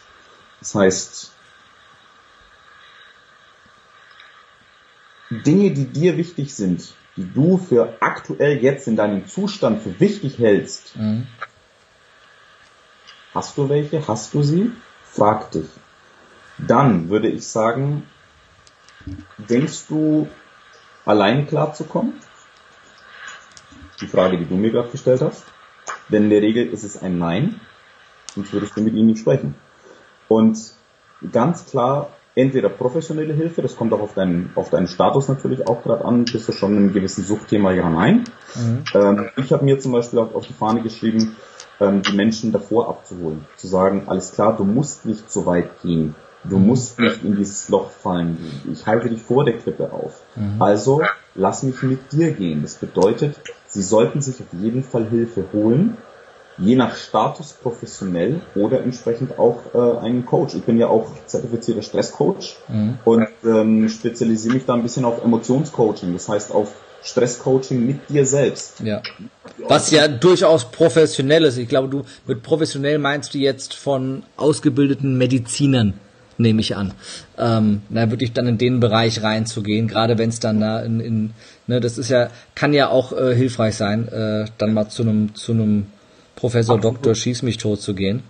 [0.60, 1.32] Das heißt,
[5.30, 10.38] Dinge, die dir wichtig sind, die du für aktuell jetzt in deinem Zustand für wichtig
[10.38, 11.26] hältst, mhm.
[13.32, 14.06] hast du welche?
[14.06, 14.72] Hast du sie?
[15.04, 15.68] Frag dich.
[16.58, 18.04] Dann würde ich sagen,
[19.38, 20.28] Denkst du,
[21.04, 22.14] allein klarzukommen?
[24.00, 25.44] Die Frage, die du mir gerade gestellt hast.
[26.08, 27.60] Denn in der Regel ist es ein Nein,
[28.34, 29.54] sonst würdest du mit ihm nicht sprechen.
[30.28, 30.58] Und
[31.32, 35.82] ganz klar, entweder professionelle Hilfe, das kommt auch auf deinen, auf deinen Status natürlich auch
[35.82, 38.24] gerade an, bist du schon in einem gewissen Suchtthema, ja, nein.
[38.54, 38.84] Mhm.
[38.94, 41.36] Ähm, ich habe mir zum Beispiel auch auf die Fahne geschrieben,
[41.80, 46.14] ähm, die Menschen davor abzuholen, zu sagen, alles klar, du musst nicht so weit gehen.
[46.44, 48.36] Du musst nicht in dieses Loch fallen.
[48.70, 50.22] Ich halte dich vor der Klippe auf.
[50.36, 50.60] Mhm.
[50.60, 51.02] Also
[51.34, 52.62] lass mich mit dir gehen.
[52.62, 55.96] Das bedeutet, sie sollten sich auf jeden Fall Hilfe holen,
[56.58, 60.54] je nach Status professionell oder entsprechend auch äh, einen Coach.
[60.54, 62.98] Ich bin ja auch zertifizierter Stresscoach mhm.
[63.04, 66.12] und ähm, spezialisiere mich da ein bisschen auf Emotionscoaching.
[66.12, 68.80] Das heißt auf Stresscoaching mit dir selbst.
[68.80, 69.02] Ja.
[69.68, 71.58] Was ja durchaus professionell ist.
[71.58, 75.94] Ich glaube, du mit professionell meinst du jetzt von ausgebildeten Medizinern
[76.38, 76.92] nehme ich an.
[77.38, 81.30] Ähm, na, wirklich dann in den Bereich reinzugehen, gerade wenn es dann da in, in,
[81.66, 85.34] ne, das ist ja, kann ja auch äh, hilfreich sein, äh, dann mal zu einem
[85.34, 85.86] zu einem
[86.36, 86.96] Professor Absolut.
[86.96, 88.22] Doktor Schieß mich tot zu gehen.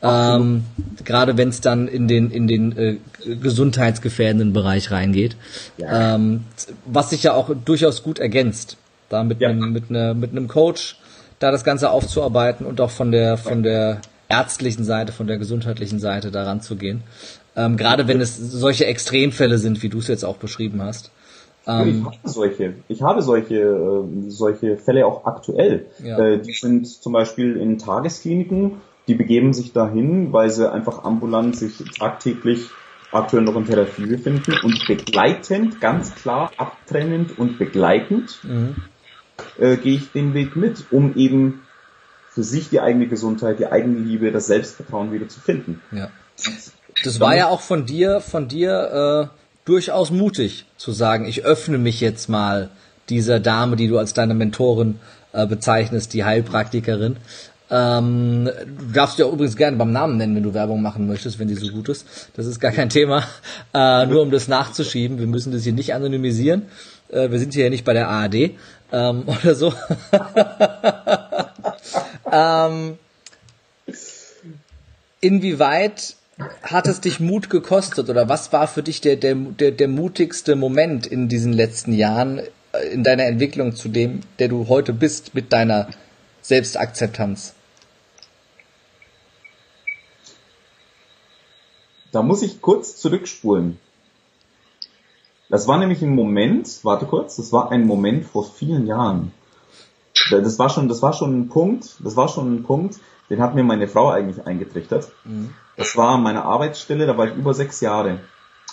[0.00, 0.64] Ähm,
[1.04, 5.36] gerade wenn es dann in den in den äh, gesundheitsgefährdenden Bereich reingeht,
[5.76, 6.14] ja.
[6.14, 6.44] ähm,
[6.86, 8.76] was sich ja auch durchaus gut ergänzt,
[9.08, 9.48] da mit ja.
[9.48, 10.98] einem mit einer mit einem Coach
[11.40, 15.98] da das Ganze aufzuarbeiten und auch von der von der ärztlichen Seite, von der gesundheitlichen
[15.98, 17.02] Seite daran zu gehen.
[17.58, 21.10] Ähm, Gerade wenn es solche Extremfälle sind, wie du es jetzt auch beschrieben hast.
[21.66, 25.86] Ähm, ich habe solche, ich habe solche, äh, solche Fälle auch aktuell.
[26.02, 26.18] Ja.
[26.18, 31.56] Äh, die sind zum Beispiel in Tageskliniken, die begeben sich dahin, weil sie einfach ambulant
[31.56, 32.68] sich tagtäglich
[33.10, 38.76] aktuell noch in Therapie befinden und begleitend, ganz klar abtrennend und begleitend mhm.
[39.58, 41.62] äh, gehe ich den Weg mit, um eben
[42.30, 45.80] für sich die eigene Gesundheit, die eigene Liebe, das Selbstvertrauen wieder zu finden.
[45.90, 46.10] Ja.
[47.04, 51.78] Das war ja auch von dir, von dir äh, durchaus mutig zu sagen, ich öffne
[51.78, 52.70] mich jetzt mal
[53.08, 54.98] dieser Dame, die du als deine Mentorin
[55.32, 57.16] äh, bezeichnest, die Heilpraktikerin.
[57.70, 61.48] Ähm, du darfst ja übrigens gerne beim Namen nennen, wenn du Werbung machen möchtest, wenn
[61.48, 62.06] die so gut ist.
[62.34, 63.24] Das ist gar kein Thema.
[63.74, 65.18] Äh, nur um das nachzuschieben.
[65.18, 66.62] Wir müssen das hier nicht anonymisieren.
[67.10, 68.52] Äh, wir sind hier ja nicht bei der ARD
[68.92, 68.92] ähm,
[69.26, 69.74] oder so.
[72.32, 72.96] ähm,
[75.20, 76.14] inwieweit
[76.62, 80.56] hat es dich Mut gekostet oder was war für dich der, der, der, der mutigste
[80.56, 82.40] Moment in diesen letzten Jahren
[82.72, 85.88] äh, in deiner Entwicklung zu dem, der du heute bist mit deiner
[86.42, 87.54] Selbstakzeptanz?
[92.12, 93.78] da muss ich kurz zurückspulen.
[95.50, 99.32] Das war nämlich ein Moment, warte kurz, das war ein Moment vor vielen Jahren.
[100.30, 102.98] Das war schon, das war schon ein Punkt, das war schon ein Punkt,
[103.30, 105.10] den hat mir meine Frau eigentlich eingetrichtert.
[105.24, 105.54] Mhm.
[105.76, 108.20] Das war meine Arbeitsstelle, da war ich über sechs Jahre.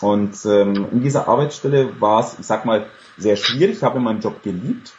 [0.02, 2.88] Und ähm, in dieser Arbeitsstelle war es, ich sag mal,
[3.18, 3.78] sehr schwierig.
[3.78, 4.94] Ich habe meinen Job geliebt.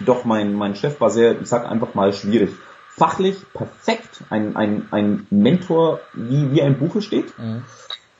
[0.00, 2.50] Doch mein, mein Chef war sehr, ich sag einfach mal, schwierig.
[2.88, 7.38] Fachlich perfekt, ein, ein, ein Mentor, wie, wie ein Buche steht.
[7.38, 7.64] Mhm.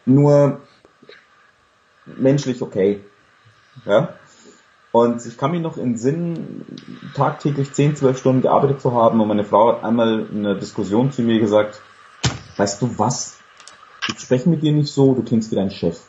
[0.05, 0.61] Nur
[2.07, 3.01] menschlich okay.
[3.85, 4.15] Ja?
[4.93, 6.65] Und ich kann mich noch in Sinn,
[7.15, 11.13] tagtäglich 10, 12 Stunden gearbeitet zu haben und meine Frau hat einmal in einer Diskussion
[11.13, 11.81] zu mir gesagt,
[12.57, 13.39] weißt du was,
[14.09, 16.01] ich spreche mit dir nicht so, du klingst wie dein Chef.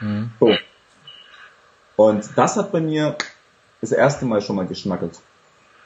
[0.00, 0.30] Mhm.
[0.40, 0.52] So.
[1.96, 3.16] Und das hat bei mir
[3.80, 5.20] das erste Mal schon mal geschnackelt.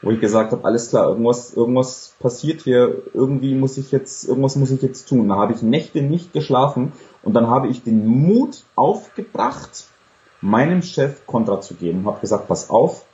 [0.01, 4.55] Wo ich gesagt habe, alles klar, irgendwas, irgendwas passiert hier, irgendwie muss ich jetzt, irgendwas
[4.55, 5.27] muss ich jetzt tun.
[5.27, 9.85] Da habe ich Nächte nicht geschlafen und dann habe ich den Mut aufgebracht,
[10.41, 12.05] meinem Chef Kontra zu geben.
[12.05, 13.05] Habe gesagt, pass auf,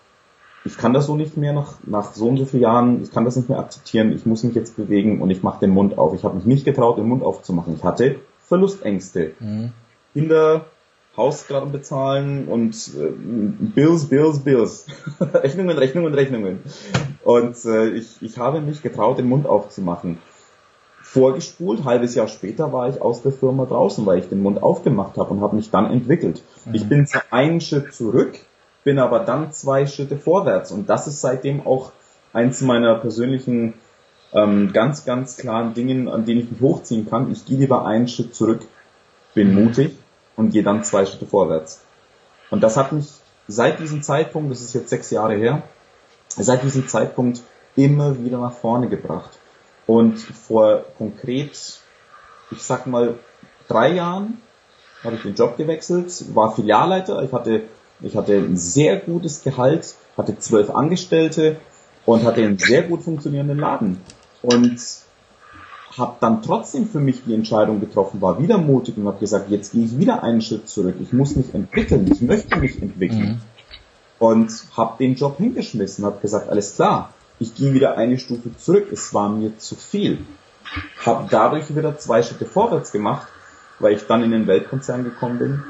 [0.66, 3.26] ich kann das so nicht mehr nach, nach so und so vielen Jahren, ich kann
[3.26, 6.14] das nicht mehr akzeptieren, ich muss mich jetzt bewegen und ich mache den Mund auf.
[6.14, 7.76] Ich habe mich nicht getraut, den Mund aufzumachen.
[7.76, 9.34] Ich hatte Verlustängste.
[9.40, 9.74] Mhm.
[10.14, 10.66] Kinder,
[11.16, 14.88] Haus gerade bezahlen und äh, Bills, Bills, Bills.
[15.20, 16.60] Rechnungen, Rechnungen, Rechnungen.
[17.24, 20.18] Und äh, ich, ich habe mich getraut, den Mund aufzumachen.
[21.14, 25.16] Vorgespult, halbes Jahr später war ich aus der Firma draußen, weil ich den Mund aufgemacht
[25.20, 26.42] habe und habe mich dann entwickelt.
[26.66, 26.74] Mhm.
[26.74, 28.40] Ich bin zwar einen Schritt zurück,
[28.84, 30.72] bin aber dann zwei Schritte vorwärts.
[30.72, 31.92] Und das ist seitdem auch
[32.34, 33.76] eins meiner persönlichen
[34.34, 37.32] ähm, ganz, ganz klaren Dingen, an denen ich mich hochziehen kann.
[37.32, 38.62] Ich gehe lieber einen Schritt zurück,
[39.36, 39.96] bin mutig
[40.36, 41.82] und gehe dann zwei Schritte vorwärts.
[42.50, 43.08] Und das hat mich
[43.48, 45.62] seit diesem Zeitpunkt, das ist jetzt sechs Jahre her,
[46.30, 47.44] seit diesem Zeitpunkt
[47.76, 49.38] immer wieder nach vorne gebracht.
[49.86, 51.82] Und vor konkret,
[52.52, 53.16] ich sag mal,
[53.68, 54.42] drei Jahren
[55.04, 57.64] habe ich den Job gewechselt, war Filialleiter, ich hatte,
[58.02, 61.58] ich hatte ein sehr gutes Gehalt, hatte zwölf Angestellte
[62.06, 64.02] und hatte einen sehr gut funktionierenden Laden.
[64.42, 64.80] Und
[65.98, 69.74] habe dann trotzdem für mich die Entscheidung getroffen, war wieder mutig und habe gesagt, jetzt
[69.74, 70.96] gehe ich wieder einen Schritt zurück.
[71.00, 73.20] Ich muss mich entwickeln, ich möchte mich entwickeln.
[73.20, 73.42] Mhm.
[74.20, 78.88] Und habe den Job hingeschmissen, habe gesagt, alles klar, ich gehe wieder eine Stufe zurück,
[78.92, 80.20] es war mir zu viel.
[81.06, 83.28] Habe dadurch wieder zwei Schritte vorwärts gemacht,
[83.80, 85.64] weil ich dann in den Weltkonzern gekommen bin.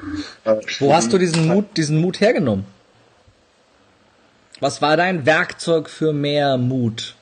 [0.46, 2.66] Äh, Wo hast du diesen Mut, diesen Mut hergenommen?
[4.60, 7.16] Was war dein Werkzeug für mehr Mut?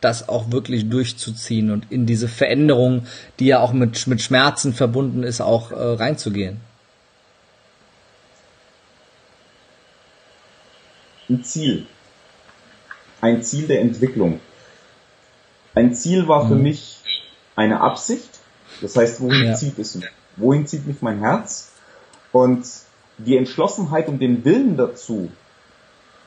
[0.00, 3.06] das auch wirklich durchzuziehen und in diese Veränderung,
[3.38, 6.60] die ja auch mit, mit Schmerzen verbunden ist, auch äh, reinzugehen?
[11.28, 11.86] Ein Ziel.
[13.20, 14.40] Ein Ziel der Entwicklung.
[15.74, 16.62] Ein Ziel war für mhm.
[16.62, 17.02] mich
[17.56, 18.28] eine Absicht.
[18.80, 19.54] Das heißt, wohin ja.
[19.54, 20.06] zieht es mich?
[20.36, 21.72] Wohin zieht mich mein Herz?
[22.32, 22.64] Und
[23.18, 25.30] die Entschlossenheit und den Willen dazu,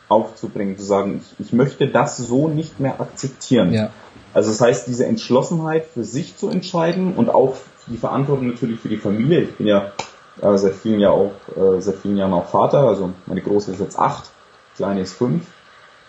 [0.10, 3.72] aufzubringen, zu sagen, ich, ich möchte das so nicht mehr akzeptieren.
[3.72, 3.92] Ja.
[4.34, 7.56] Also das heißt, diese Entschlossenheit für sich zu entscheiden und auch
[7.88, 9.42] die Verantwortung natürlich für die Familie.
[9.44, 9.94] Ich bin ja
[10.42, 13.80] äh, seit vielen Jahren auch äh, seit vielen Jahren auch Vater, also meine Große ist
[13.80, 14.30] jetzt acht,
[14.76, 15.46] kleine ist fünf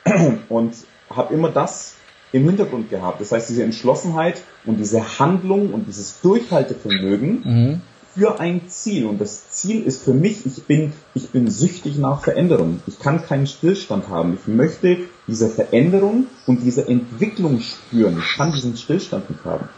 [0.49, 0.75] und
[1.11, 1.95] habe immer das
[2.33, 3.21] im Hintergrund gehabt.
[3.21, 7.83] Das heißt, diese Entschlossenheit und diese Handlung und dieses Durchhaltevermögen, mhm
[8.15, 9.07] für ein Ziel.
[9.07, 12.83] Und das Ziel ist für mich, ich bin, ich bin süchtig nach Veränderung.
[12.87, 14.39] Ich kann keinen Stillstand haben.
[14.41, 18.19] Ich möchte diese Veränderung und diese Entwicklung spüren.
[18.19, 19.69] Ich kann diesen Stillstand nicht haben.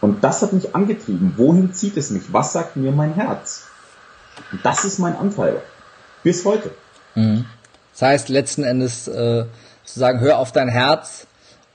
[0.00, 1.34] Und das hat mich angetrieben.
[1.36, 2.32] Wohin zieht es mich?
[2.32, 3.68] Was sagt mir mein Herz?
[4.50, 5.62] Und das ist mein Anteil.
[6.22, 6.70] Bis heute.
[7.14, 7.46] Mhm.
[7.92, 9.44] Das heißt letzten Endes äh,
[9.84, 11.26] zu sagen, hör auf dein Herz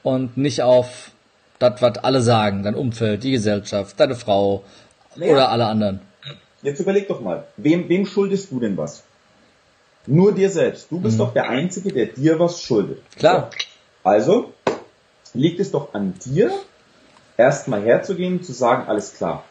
[0.04, 1.12] und nicht auf
[1.60, 4.64] das, was alle sagen, dein Umfeld, die Gesellschaft, deine Frau
[5.16, 5.34] naja.
[5.34, 6.02] oder alle anderen.
[6.62, 9.04] Jetzt überleg doch mal, wem, wem schuldest du denn was?
[10.06, 10.92] Nur dir selbst.
[10.92, 11.20] Du bist mhm.
[11.20, 13.02] doch der Einzige, der dir was schuldet.
[13.16, 13.50] Klar.
[14.04, 14.54] Also
[15.34, 16.52] liegt es doch an dir,
[17.38, 19.44] erstmal herzugehen, zu sagen, alles klar.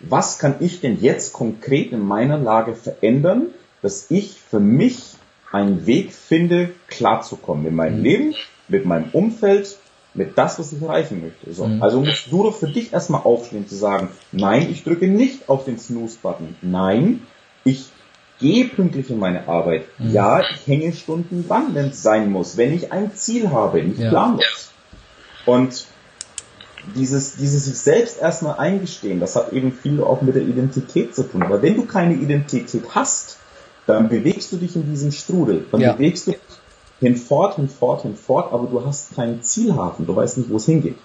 [0.00, 3.48] Was kann ich denn jetzt konkret in meiner Lage verändern,
[3.82, 5.16] dass ich für mich
[5.52, 8.04] einen Weg finde, klarzukommen in meinem mhm.
[8.04, 8.34] Leben,
[8.68, 9.78] mit meinem Umfeld,
[10.14, 11.52] mit das, was ich erreichen möchte.
[11.52, 11.66] So.
[11.66, 11.82] Mhm.
[11.82, 15.64] Also musst du doch für dich erstmal aufstehen zu sagen, nein, ich drücke nicht auf
[15.64, 16.56] den Snooze-Button.
[16.62, 17.22] Nein,
[17.64, 17.86] ich
[18.38, 19.86] gehe pünktlich in meine Arbeit.
[19.98, 20.12] Mhm.
[20.12, 24.00] Ja, ich hänge Stunden dran, wenn es sein muss, wenn ich ein Ziel habe, nicht
[24.00, 24.10] ja.
[24.10, 24.70] planlos.
[25.46, 25.86] Und
[26.94, 31.24] dieses, dieses sich selbst erstmal eingestehen, das hat eben viel auch mit der Identität zu
[31.24, 31.42] tun.
[31.42, 33.38] Aber wenn du keine Identität hast,
[33.88, 35.64] dann bewegst du dich in diesem Strudel.
[35.72, 35.92] Dann ja.
[35.94, 36.40] bewegst du dich
[37.00, 40.96] hinfort, hinfort, hinfort, aber du hast keinen Zielhafen, du weißt nicht, wo es hingeht.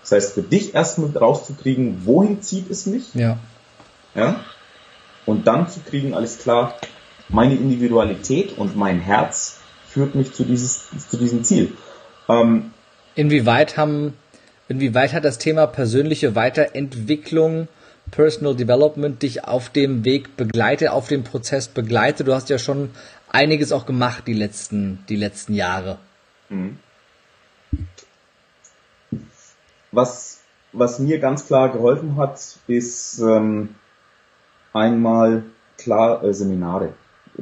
[0.00, 3.14] Das heißt, für dich erstmal rauszukriegen, wohin zieht es mich?
[3.14, 3.38] Ja.
[4.14, 4.40] Ja?
[5.26, 6.74] Und dann zu kriegen, alles klar,
[7.28, 11.72] meine Individualität und mein Herz führt mich zu, dieses, zu diesem Ziel.
[12.30, 12.70] Ähm,
[13.14, 14.14] inwieweit haben,
[14.68, 17.68] inwieweit hat das Thema persönliche Weiterentwicklung,
[18.10, 22.28] Personal Development dich auf dem Weg begleitet, auf dem Prozess begleitet?
[22.28, 22.90] Du hast ja schon
[23.28, 25.98] einiges auch gemacht die letzten, die letzten Jahre.
[26.48, 26.78] Mhm.
[29.92, 30.42] Was,
[30.72, 33.74] was mir ganz klar geholfen hat, ist ähm,
[34.72, 35.44] einmal
[35.78, 36.94] klar äh, Seminare.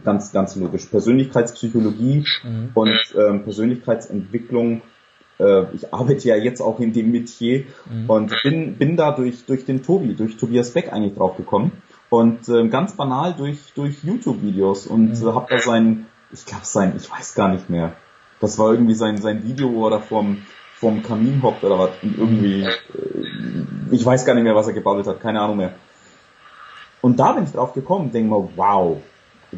[0.05, 0.87] Ganz, ganz logisch.
[0.87, 2.71] Persönlichkeitspsychologie mhm.
[2.75, 4.83] und ähm, Persönlichkeitsentwicklung.
[5.39, 8.11] Äh, ich arbeite ja jetzt auch in dem Metier mhm.
[8.11, 11.73] und bin, bin da durch, durch den Tobi, durch Tobias Beck eigentlich drauf gekommen.
[12.11, 15.29] Und äh, ganz banal durch, durch YouTube-Videos und mhm.
[15.29, 17.93] äh, habe da sein, ich glaube sein, ich weiß gar nicht mehr.
[18.41, 20.43] Das war irgendwie sein, sein Video, wo er da vorm,
[20.77, 21.91] vorm Kamin hockt oder was.
[22.03, 22.75] Und irgendwie, äh,
[23.91, 25.75] ich weiß gar nicht mehr, was er gebabbelt hat, keine Ahnung mehr.
[27.01, 29.03] Und da bin ich drauf gekommen, denke mir, wow,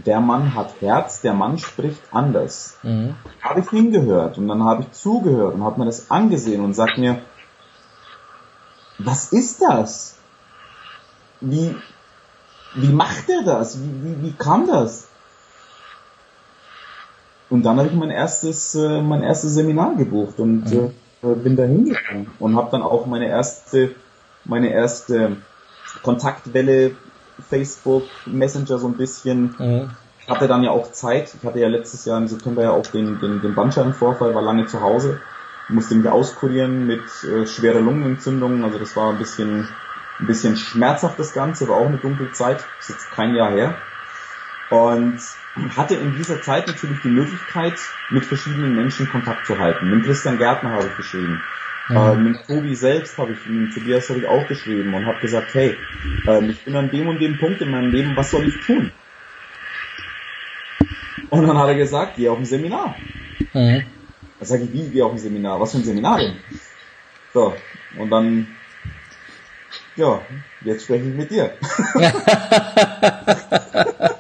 [0.05, 2.79] der Mann hat Herz, der Mann spricht anders.
[2.83, 3.15] Mhm.
[3.41, 6.99] Habe ich hingehört und dann habe ich zugehört und habe mir das angesehen und sagt
[6.99, 7.23] mir,
[8.99, 10.17] was ist das?
[11.41, 11.75] Wie,
[12.75, 13.79] wie macht er das?
[13.83, 15.09] Wie, wie, wie kam das?
[17.49, 20.93] Und dann habe ich mein erstes, äh, mein erstes Seminar gebucht und mhm.
[21.23, 23.95] äh, bin da hingegangen und habe dann auch meine erste,
[24.45, 25.37] meine erste
[26.03, 26.97] Kontaktwelle
[27.49, 29.55] Facebook, Messenger so ein bisschen.
[29.59, 29.91] Mhm.
[30.29, 31.33] Hatte dann ja auch Zeit.
[31.35, 34.67] Ich hatte ja letztes Jahr im September ja auch den, den, den Bandscheibenvorfall, war lange
[34.67, 35.21] zu Hause,
[35.69, 38.65] musste mich auskurieren mit äh, schwerer Lungenentzündung.
[38.65, 39.69] Also das war ein bisschen,
[40.19, 42.65] ein bisschen schmerzhaft das Ganze, war auch eine dunkle Zeit.
[42.81, 43.77] Ist jetzt kein Jahr her.
[44.71, 45.21] Und
[45.77, 47.79] hatte in dieser Zeit natürlich die Möglichkeit,
[48.11, 49.89] mit verschiedenen Menschen Kontakt zu halten.
[49.91, 51.41] Mit Christian Gärtner habe ich geschrieben.
[51.89, 51.97] Mhm.
[51.97, 55.55] Äh, mit Tobi selbst habe ich, mit Tobias habe ich auch geschrieben und habe gesagt,
[55.55, 55.77] hey,
[56.27, 58.91] äh, ich bin an dem und dem Punkt in meinem Leben, was soll ich tun?
[61.31, 62.97] Und dann hat er gesagt, geh auf ein Seminar.
[63.53, 63.85] Mhm.
[64.39, 65.61] Da sage ich, wie, geh auf ein Seminar?
[65.61, 66.37] Was für ein Seminar denn?
[67.33, 67.55] So,
[67.97, 68.47] und dann,
[69.95, 70.21] ja,
[70.63, 71.53] jetzt spreche ich mit dir.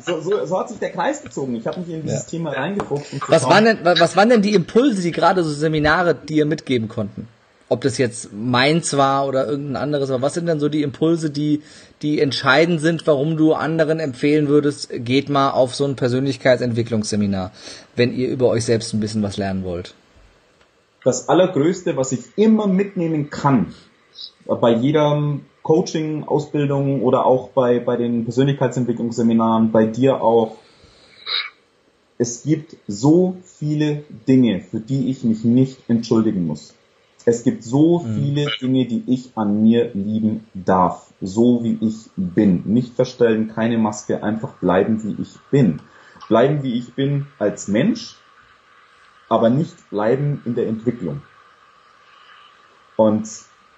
[0.00, 1.54] so, so, so hat sich der Kreis gezogen.
[1.56, 2.28] Ich habe mich in dieses ja.
[2.28, 3.06] Thema reingeguckt.
[3.28, 7.28] was, waren denn, was waren denn die Impulse, die gerade so Seminare dir mitgeben konnten?
[7.68, 11.30] Ob das jetzt meins war oder irgendein anderes, aber was sind denn so die Impulse,
[11.30, 11.62] die,
[12.02, 17.52] die entscheidend sind, warum du anderen empfehlen würdest, geht mal auf so ein Persönlichkeitsentwicklungsseminar,
[17.94, 19.94] wenn ihr über euch selbst ein bisschen was lernen wollt?
[21.04, 23.72] Das Allergrößte, was ich immer mitnehmen kann,
[24.46, 30.56] bei jedem Coaching, Ausbildung oder auch bei, bei den Persönlichkeitsentwicklungsseminaren, bei dir auch.
[32.18, 36.74] Es gibt so viele Dinge, für die ich mich nicht entschuldigen muss.
[37.24, 38.14] Es gibt so mhm.
[38.16, 42.64] viele Dinge, die ich an mir lieben darf, so wie ich bin.
[42.64, 45.82] Nicht verstellen, keine Maske, einfach bleiben, wie ich bin.
[46.26, 48.16] Bleiben, wie ich bin als Mensch,
[49.28, 51.22] aber nicht bleiben in der Entwicklung.
[52.96, 53.28] Und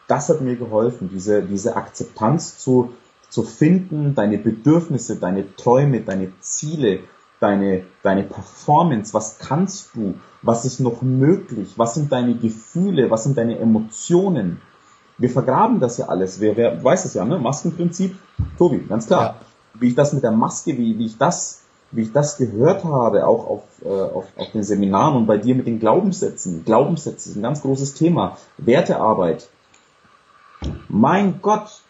[0.08, 2.92] das hat mir geholfen, diese, diese Akzeptanz zu,
[3.28, 7.00] zu finden, deine Bedürfnisse, deine Träume, deine Ziele,
[7.40, 13.24] deine, deine Performance, was kannst du, was ist noch möglich, was sind deine Gefühle, was
[13.24, 14.60] sind deine Emotionen.
[15.18, 17.38] Wir vergraben das ja alles, wer, wer weiß es ja, ne?
[17.38, 18.16] Maskenprinzip,
[18.58, 19.22] Tobi, ganz klar.
[19.22, 19.34] Ja.
[19.74, 23.26] Wie ich das mit der Maske, wie, wie ich das, wie ich das gehört habe,
[23.26, 26.64] auch auf, äh, auf, auf den Seminaren und bei dir mit den Glaubenssätzen.
[26.64, 28.36] Glaubenssätze ist ein ganz großes Thema.
[28.58, 29.48] Wertearbeit,
[30.88, 31.82] mein Gott,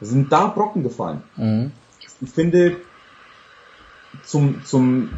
[0.00, 1.22] sind da Brocken gefallen.
[1.36, 1.72] Mhm.
[2.20, 2.76] Ich finde,
[4.24, 5.10] zum, zum,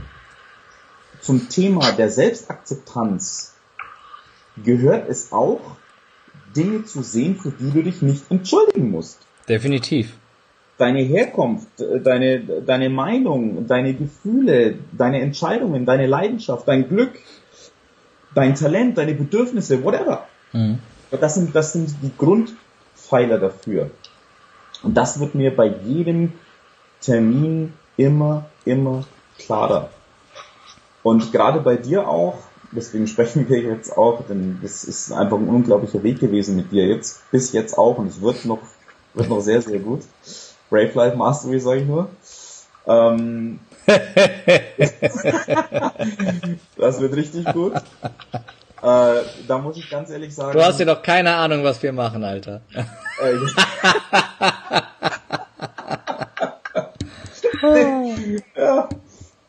[1.20, 3.54] zum Thema der Selbstakzeptanz
[4.62, 5.60] gehört es auch,
[6.54, 9.18] Dinge zu sehen, für die du dich nicht entschuldigen musst.
[9.48, 10.16] Definitiv.
[10.78, 17.12] Deine Herkunft, deine, deine Meinung, deine Gefühle, deine Entscheidungen, deine Leidenschaft, dein Glück,
[18.34, 20.26] dein Talent, deine Bedürfnisse, whatever.
[20.52, 20.78] Mhm.
[21.10, 22.54] Das sind, das sind die Grund,
[23.08, 23.90] Pfeiler dafür.
[24.82, 26.32] Und das wird mir bei jedem
[27.00, 29.04] Termin immer, immer
[29.38, 29.90] klarer.
[31.02, 32.38] Und gerade bei dir auch,
[32.72, 36.86] deswegen sprechen wir jetzt auch, denn das ist einfach ein unglaublicher Weg gewesen mit dir
[36.86, 38.58] jetzt, bis jetzt auch, und es wird noch,
[39.14, 40.02] wird noch sehr, sehr gut.
[40.68, 42.08] Brave Life Mastery, sage ich nur.
[42.86, 43.60] Ähm,
[46.76, 47.74] das wird richtig gut.
[48.82, 50.52] Äh, da muss ich ganz ehrlich sagen.
[50.52, 52.60] Du hast ja doch keine Ahnung, was wir machen, Alter.
[52.74, 53.36] Äh,
[58.56, 58.88] ja,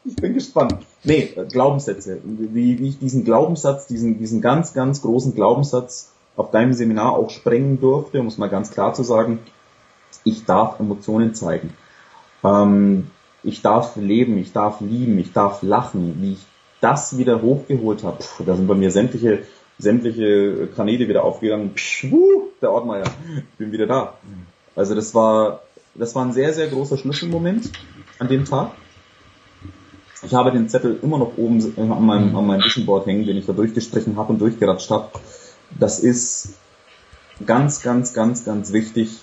[0.05, 0.77] ich bin gespannt.
[1.03, 2.19] Nee, Glaubenssätze.
[2.23, 7.29] Wie, wie ich diesen Glaubenssatz, diesen, diesen ganz, ganz großen Glaubenssatz auf deinem Seminar auch
[7.29, 9.39] sprengen durfte, um es mal ganz klar zu sagen,
[10.23, 11.73] ich darf Emotionen zeigen.
[12.43, 13.11] Ähm,
[13.43, 16.21] ich darf leben, ich darf lieben, ich darf lachen.
[16.21, 16.45] Wie ich
[16.81, 19.43] das wieder hochgeholt habe, da sind bei mir sämtliche,
[19.79, 21.73] sämtliche Kanäle wieder aufgegangen.
[21.73, 23.05] Psch, wuh, der Ortmeier,
[23.57, 24.13] bin wieder da.
[24.75, 25.63] Also das war,
[25.95, 27.71] das war ein sehr, sehr großer Schlüsselmoment
[28.19, 28.71] an dem Tag.
[30.23, 33.37] Ich habe den Zettel immer noch oben an meinem, an meinem Vision Board hängen, den
[33.37, 35.09] ich da durchgestrichen habe und durchgeratscht habe.
[35.79, 36.55] Das ist
[37.45, 39.19] ganz, ganz, ganz, ganz wichtig,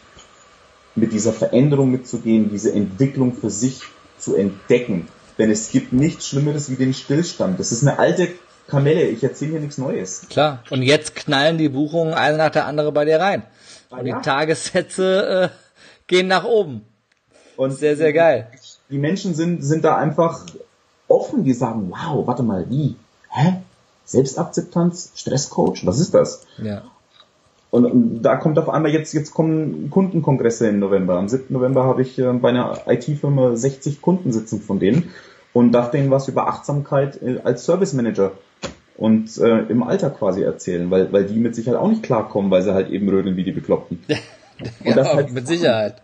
[0.94, 3.82] mit dieser Veränderung mitzugehen, diese Entwicklung für sich
[4.18, 5.08] zu entdecken.
[5.38, 7.58] Denn es gibt nichts Schlimmeres wie den Stillstand.
[7.58, 8.28] Das ist eine alte
[8.68, 9.02] Kamelle.
[9.04, 10.26] Ich erzähle hier nichts Neues.
[10.28, 10.62] Klar.
[10.70, 13.42] Und jetzt knallen die Buchungen eine nach der andere bei dir rein.
[13.90, 14.16] Ah, und ja.
[14.16, 15.74] die Tagessätze äh,
[16.06, 16.86] gehen nach oben.
[17.56, 18.48] Und sehr, sehr geil.
[18.90, 20.44] Die Menschen sind, sind da einfach
[21.08, 22.96] offen, die sagen, wow, warte mal, wie?
[23.30, 23.54] Hä?
[24.04, 26.46] Selbstakzeptanz, Stresscoach, was ist das?
[26.58, 26.82] Ja.
[27.74, 31.16] Und, und, da kommt auf einmal jetzt, jetzt kommen Kundenkongresse im November.
[31.18, 31.46] Am 7.
[31.48, 35.10] November habe ich äh, bei einer IT-Firma 60 Kunden sitzen von denen
[35.52, 38.30] und darf denen was über Achtsamkeit äh, als Service Manager
[38.96, 42.62] und äh, im Alter quasi erzählen, weil, weil die mit Sicherheit auch nicht klarkommen, weil
[42.62, 44.04] sie halt eben rödeln wie die Bekloppten.
[44.84, 45.96] ja, halt mit Sicherheit.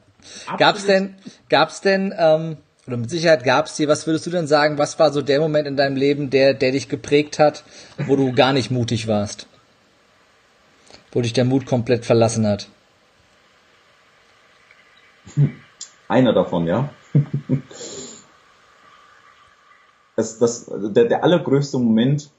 [0.59, 1.15] Gab's denn,
[1.49, 2.57] gab's denn, ähm,
[2.89, 5.69] oder mit Sicherheit gab's dir, was würdest du denn sagen, was war so der Moment
[5.69, 7.63] in deinem Leben, der, der dich geprägt hat,
[8.09, 9.47] wo du gar nicht mutig warst?
[11.13, 12.69] Wo dich der Mut komplett verlassen hat?
[16.09, 16.91] Einer davon, ja.
[20.17, 22.31] das, das, der, der allergrößte Moment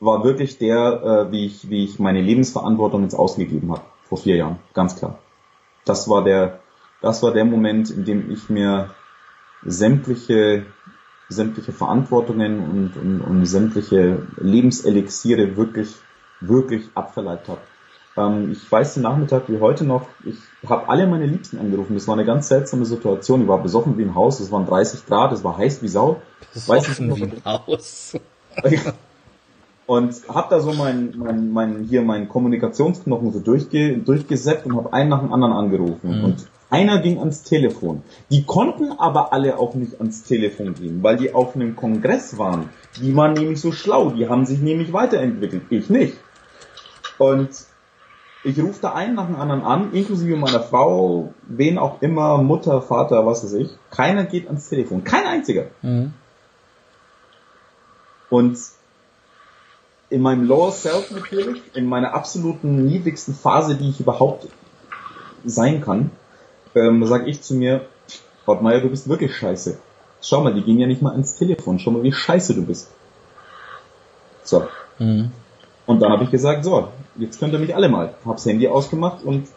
[0.00, 4.36] war wirklich der, äh, wie, ich, wie ich meine Lebensverantwortung jetzt ausgegeben habe, vor vier
[4.36, 5.18] Jahren, ganz klar.
[5.84, 6.60] Das war der,
[7.00, 8.94] das war der Moment, in dem ich mir
[9.64, 10.66] sämtliche,
[11.28, 15.94] sämtliche Verantwortungen und, und, und sämtliche Lebenselixiere wirklich,
[16.40, 17.60] wirklich abverleibt habe.
[18.16, 20.36] Ähm, ich weiß den Nachmittag wie heute noch, ich
[20.68, 21.94] habe alle meine Liebsten angerufen.
[21.94, 23.42] Das war eine ganz seltsame Situation.
[23.42, 26.22] Ich war besoffen wie ein Haus, es waren 30 Grad, es war heiß wie Sau.
[26.54, 28.16] Besoffen wie ein Haus.
[29.86, 34.92] und habe da so mein, mein, mein hier meinen Kommunikationsknochen so durchge, durchgesetzt und habe
[34.92, 36.24] einen nach dem anderen angerufen mhm.
[36.24, 38.02] und einer ging ans Telefon.
[38.30, 42.70] Die konnten aber alle auch nicht ans Telefon gehen, weil die auf einem Kongress waren.
[43.00, 45.62] Die waren nämlich so schlau, die haben sich nämlich weiterentwickelt.
[45.70, 46.14] Ich nicht.
[47.16, 47.50] Und
[48.44, 52.80] ich rufe da einen nach dem anderen an, inklusive meiner Frau, wen auch immer, Mutter,
[52.82, 53.70] Vater, was weiß ich.
[53.90, 55.04] Keiner geht ans Telefon.
[55.04, 55.66] Kein einziger.
[55.82, 56.12] Mhm.
[58.30, 58.58] Und
[60.10, 64.48] in meinem Lower Self natürlich, in meiner absoluten niedrigsten Phase, die ich überhaupt
[65.44, 66.10] sein kann,
[66.78, 67.86] ähm, sage ich zu mir,
[68.46, 69.78] Ottmeier, du bist wirklich scheiße.
[70.22, 71.78] Schau mal, die gehen ja nicht mal ans Telefon.
[71.78, 72.90] Schau mal, wie scheiße du bist.
[74.42, 74.66] So.
[74.98, 75.30] Mhm.
[75.86, 78.14] Und dann habe ich gesagt, so, jetzt könnt ihr mich alle mal.
[78.24, 79.48] Hab's Handy ausgemacht und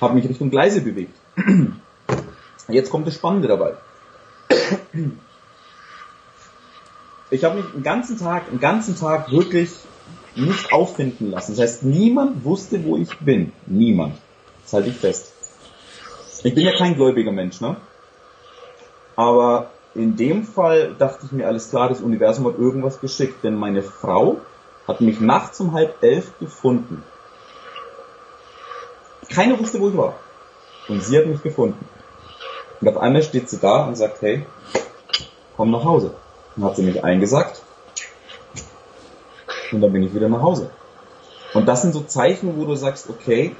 [0.00, 1.14] habe mich Richtung Gleise bewegt.
[2.68, 3.74] Jetzt kommt das Spannende dabei.
[7.32, 9.70] Ich habe mich den ganzen Tag, den ganzen Tag wirklich
[10.34, 11.52] nicht auffinden lassen.
[11.52, 13.52] Das heißt, niemand wusste, wo ich bin.
[13.66, 14.16] Niemand.
[14.64, 15.32] Das halte ich fest.
[16.42, 17.76] Ich bin ja kein gläubiger Mensch, ne?
[19.16, 23.54] Aber in dem Fall dachte ich mir, alles klar, das Universum hat irgendwas geschickt, denn
[23.54, 24.38] meine Frau
[24.88, 27.02] hat mich nachts um halb elf gefunden.
[29.28, 30.14] Keiner wusste, wo ich war.
[30.88, 31.86] Und sie hat mich gefunden.
[32.80, 34.46] Und auf einmal steht sie da und sagt, hey,
[35.56, 36.14] komm nach Hause.
[36.56, 37.62] Dann hat sie mich eingesackt.
[39.72, 40.70] Und dann bin ich wieder nach Hause.
[41.52, 43.54] Und das sind so Zeichen, wo du sagst, okay,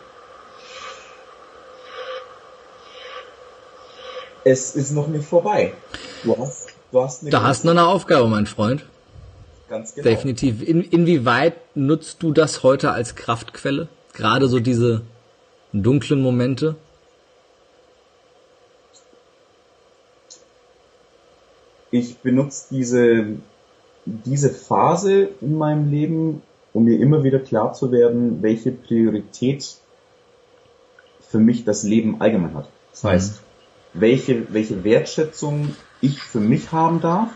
[4.44, 5.72] es ist noch nicht vorbei.
[6.24, 8.84] Du hast, du hast eine da hast du eine Aufgabe, mein Freund.
[9.68, 10.08] Ganz genau.
[10.08, 10.66] Definitiv.
[10.66, 13.88] In, inwieweit nutzt du das heute als Kraftquelle?
[14.12, 15.02] Gerade so diese
[15.72, 16.76] dunklen Momente?
[21.90, 23.26] ich benutze diese,
[24.04, 29.76] diese Phase in meinem Leben, um mir immer wieder klar zu werden, welche Priorität
[31.20, 32.68] für mich das Leben allgemein hat.
[32.92, 33.46] Das heißt, mhm.
[33.92, 37.28] Welche, welche Wertschätzung ich für mich haben darf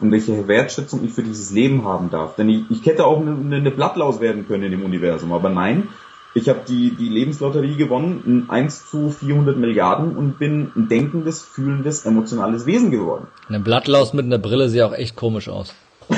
[0.00, 2.36] und welche Wertschätzung ich für dieses Leben haben darf.
[2.36, 5.88] Denn ich, ich hätte auch eine, eine Blattlaus werden können in dem Universum, aber nein,
[6.36, 12.04] ich habe die, die Lebenslotterie gewonnen, 1 zu 400 Milliarden und bin ein denkendes, fühlendes,
[12.04, 13.28] emotionales Wesen geworden.
[13.48, 15.72] Eine Blattlaus mit einer Brille sieht auch echt komisch aus.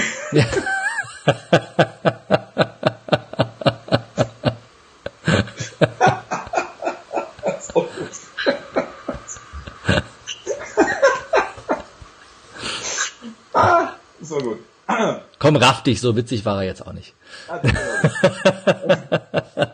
[13.53, 14.59] ah, so gut.
[15.47, 17.15] Komm, raff dich, so witzig war er jetzt auch nicht.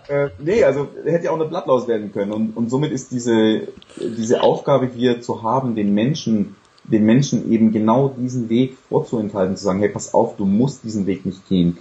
[0.09, 2.31] äh, nee, also hätte ja auch eine Blattlaus werden können.
[2.31, 7.73] Und, und somit ist diese, diese Aufgabe hier zu haben, den Menschen, den Menschen eben
[7.73, 11.79] genau diesen Weg vorzuenthalten, zu sagen, hey, pass auf, du musst diesen Weg nicht gehen.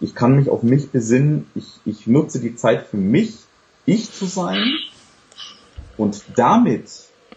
[0.00, 3.38] Ich kann mich auf mich besinnen, ich, ich nutze die Zeit für mich,
[3.86, 4.72] ich zu sein
[5.96, 6.84] und damit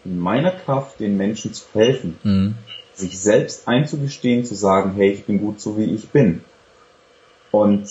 [0.04, 2.20] in meiner Kraft den Menschen zu helfen.
[2.22, 2.56] Mhm
[2.96, 6.42] sich selbst einzugestehen, zu sagen, hey, ich bin gut so wie ich bin.
[7.52, 7.90] Und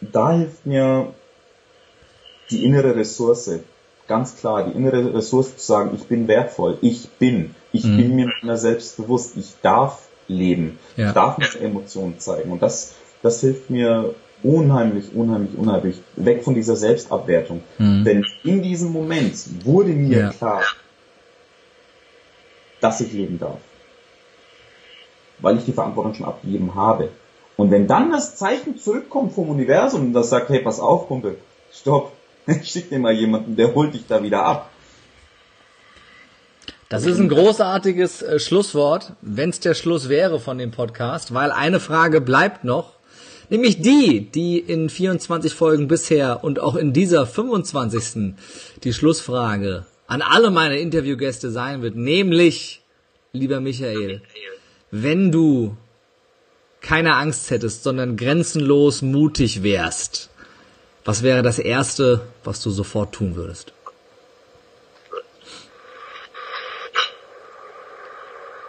[0.00, 1.12] da hilft mir
[2.50, 3.60] die innere Ressource,
[4.06, 7.96] ganz klar, die innere Ressource zu sagen, ich bin wertvoll, ich bin, ich mhm.
[7.96, 11.08] bin mir meiner selbst bewusst, ich darf leben, ja.
[11.08, 12.52] ich darf meine Emotionen zeigen.
[12.52, 17.62] Und das, das hilft mir unheimlich, unheimlich, unheimlich weg von dieser Selbstabwertung.
[17.78, 18.04] Mhm.
[18.04, 19.34] Denn in diesem Moment
[19.64, 20.30] wurde mir ja.
[20.30, 20.62] klar,
[22.80, 23.58] dass ich leben darf
[25.40, 27.10] weil ich die Verantwortung schon abgegeben habe.
[27.56, 31.38] Und wenn dann das Zeichen zurückkommt vom Universum, das sagt, hey, pass auf, Kumpel,
[31.72, 32.12] stopp,
[32.46, 34.70] ich schick dir mal jemanden, der holt dich da wieder ab.
[36.88, 41.50] Das ist ein großartiges äh, Schlusswort, wenn es der Schluss wäre von dem Podcast, weil
[41.50, 42.94] eine Frage bleibt noch,
[43.50, 48.34] nämlich die, die in 24 Folgen bisher und auch in dieser 25.
[48.84, 52.82] die Schlussfrage an alle meine Interviewgäste sein wird, nämlich,
[53.32, 54.22] lieber Michael,
[54.90, 55.76] wenn du
[56.80, 60.30] keine Angst hättest, sondern grenzenlos mutig wärst,
[61.04, 63.72] was wäre das Erste, was du sofort tun würdest?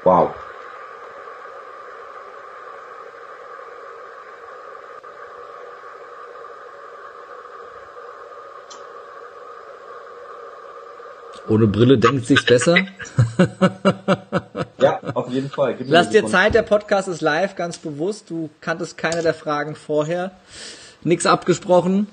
[0.04, 0.34] Wow.
[11.50, 12.78] Ohne Brille denkt sich's besser.
[14.80, 15.78] ja, auf jeden Fall.
[15.80, 18.30] Lass dir Zeit, der Podcast ist live, ganz bewusst.
[18.30, 20.32] Du kanntest keine der Fragen vorher.
[21.04, 22.08] Nix abgesprochen,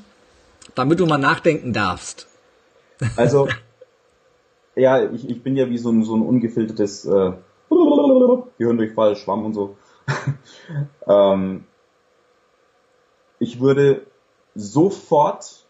[0.75, 2.29] damit du mal nachdenken darfst.
[3.17, 3.49] Also,
[4.75, 7.33] ja, ich, ich bin ja wie so ein, so ein ungefiltertes äh,
[8.59, 9.77] Gehirndurchfall, Schwamm und so.
[11.07, 11.65] ähm,
[13.39, 14.07] ich würde
[14.55, 15.67] sofort,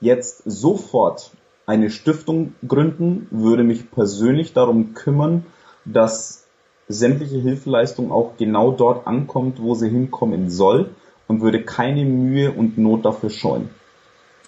[0.00, 1.30] jetzt sofort
[1.68, 5.44] eine Stiftung gründen, würde mich persönlich darum kümmern,
[5.84, 6.46] dass
[6.88, 10.88] sämtliche Hilfeleistung auch genau dort ankommt, wo sie hinkommen soll
[11.26, 13.68] und würde keine Mühe und Not dafür scheuen.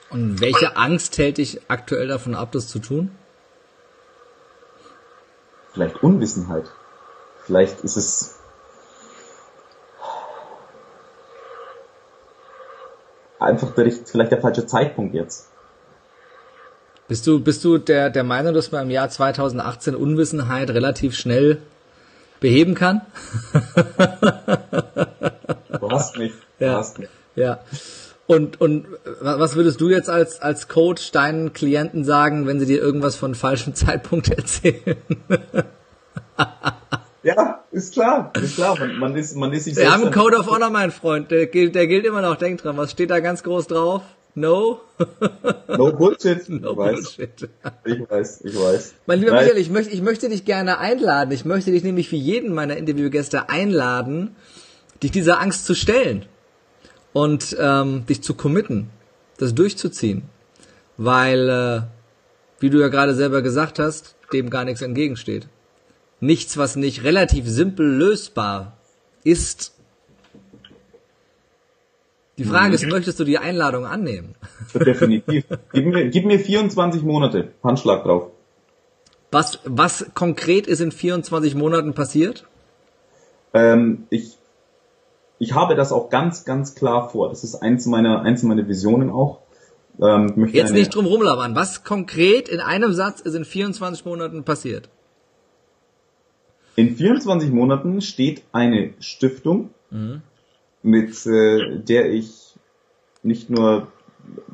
[0.08, 3.10] Und welche Angst hält dich aktuell davon ab, das zu tun?
[5.74, 6.64] Vielleicht Unwissenheit.
[7.44, 8.38] Vielleicht ist es
[13.38, 15.50] einfach der, vielleicht der falsche Zeitpunkt jetzt.
[17.11, 21.58] Bist du, bist du der, der Meinung, dass man im Jahr 2018 Unwissenheit relativ schnell
[22.38, 23.00] beheben kann?
[25.80, 26.32] Du hast mich.
[26.61, 26.76] Du ja.
[26.76, 27.08] hast mich.
[27.34, 27.58] Ja.
[28.28, 28.86] Und, und
[29.20, 33.34] was würdest du jetzt als, als Coach deinen Klienten sagen, wenn sie dir irgendwas von
[33.34, 34.96] falschem Zeitpunkt erzählen?
[37.24, 38.78] Ja, ist klar, ist klar.
[38.78, 41.32] Man, man ist, man ist sich Wir haben einen Code of Honor, mein Freund.
[41.32, 42.36] Der gilt, der gilt immer noch.
[42.36, 42.76] Denk dran.
[42.76, 44.02] Was steht da ganz groß drauf?
[44.35, 44.81] No?
[45.68, 46.49] no Bullshit.
[46.49, 47.49] No ich Bullshit.
[47.85, 48.95] Ich weiß, ich weiß.
[49.07, 49.45] Mein lieber Nein.
[49.45, 51.33] Michael, ich möchte, ich möchte dich gerne einladen.
[51.33, 54.37] Ich möchte dich nämlich wie jeden meiner Interviewgäste einladen,
[55.03, 56.26] dich dieser Angst zu stellen
[57.12, 58.91] und ähm, dich zu committen,
[59.39, 60.22] das durchzuziehen.
[60.97, 61.83] Weil, äh,
[62.61, 65.49] wie du ja gerade selber gesagt hast, dem gar nichts entgegensteht.
[66.20, 68.76] Nichts, was nicht relativ simpel lösbar
[69.24, 69.72] ist,
[72.41, 74.34] die Frage ist, möchtest du die Einladung annehmen?
[74.74, 75.45] Definitiv.
[75.74, 77.53] Gib mir, gib mir 24 Monate.
[77.62, 78.28] Handschlag drauf.
[79.30, 82.47] Was, was konkret ist in 24 Monaten passiert?
[83.53, 84.38] Ähm, ich,
[85.38, 87.28] ich habe das auch ganz, ganz klar vor.
[87.28, 89.41] Das ist eins meiner, eins meiner Visionen auch.
[90.01, 91.55] Ähm, Jetzt nicht drum rumlabern.
[91.55, 94.88] Was konkret in einem Satz ist in 24 Monaten passiert?
[96.74, 100.22] In 24 Monaten steht eine Stiftung, mhm
[100.83, 102.55] mit äh, der ich
[103.22, 103.89] nicht nur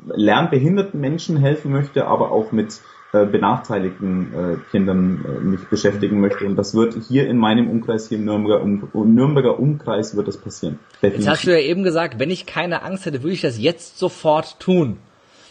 [0.07, 2.79] lernbehinderten Menschen helfen möchte, aber auch mit
[3.13, 6.45] äh, benachteiligten äh, Kindern äh, mich beschäftigen möchte.
[6.45, 10.37] Und das wird hier in meinem Umkreis, hier im Nürnberger, um, Nürnberger Umkreis wird das
[10.37, 10.79] passieren.
[11.01, 11.19] Definitiv.
[11.19, 13.97] Jetzt hast du ja eben gesagt, wenn ich keine Angst hätte, würde ich das jetzt
[13.97, 14.97] sofort tun.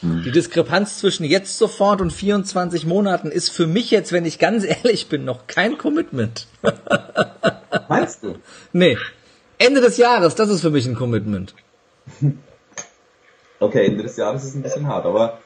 [0.01, 0.23] Hm.
[0.25, 4.65] Die Diskrepanz zwischen jetzt sofort und 24 Monaten ist für mich jetzt, wenn ich ganz
[4.85, 6.47] ehrlich bin, noch kein Commitment.
[7.89, 8.35] Meinst du?
[8.73, 8.99] Nee.
[9.59, 11.55] Ende des Jahres, das ist für mich ein Commitment.
[13.59, 15.39] Okay, Ende des Jahres ist ein bisschen hart, aber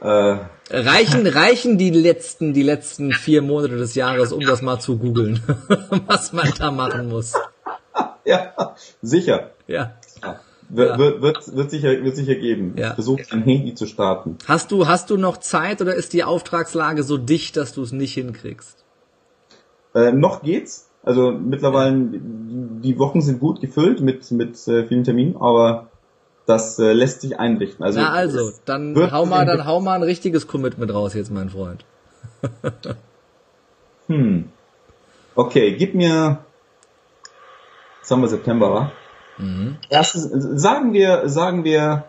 [0.00, 0.36] äh,
[0.70, 5.42] reichen reichen die letzten die letzten vier Monate des Jahres, um das mal zu googeln,
[6.06, 7.34] was man da machen muss.
[8.24, 8.54] ja,
[9.02, 9.50] sicher.
[9.66, 9.92] Ja.
[10.22, 10.40] ja.
[10.70, 12.74] Wird, wird, wird, wird, sicher, wird sicher geben.
[12.76, 12.94] Ja.
[12.94, 14.36] Versuch ein Handy zu starten.
[14.46, 17.92] Hast du, hast du noch Zeit oder ist die Auftragslage so dicht, dass du es
[17.92, 18.84] nicht hinkriegst?
[19.94, 20.87] Äh, noch geht's.
[21.08, 25.86] Also mittlerweile, die Wochen sind gut gefüllt mit, mit äh, vielen Terminen, aber
[26.44, 27.82] das äh, lässt sich einrichten.
[27.82, 31.48] Also, Na also, dann hau mal, dann hau mal ein richtiges Commitment raus jetzt, mein
[31.48, 31.86] Freund.
[34.08, 34.50] hm.
[35.34, 36.40] Okay, gib mir,
[38.00, 38.92] jetzt haben wir September, wa?
[39.38, 39.78] Mhm.
[39.88, 40.28] Erstes,
[40.60, 42.04] sagen wir, sagen wir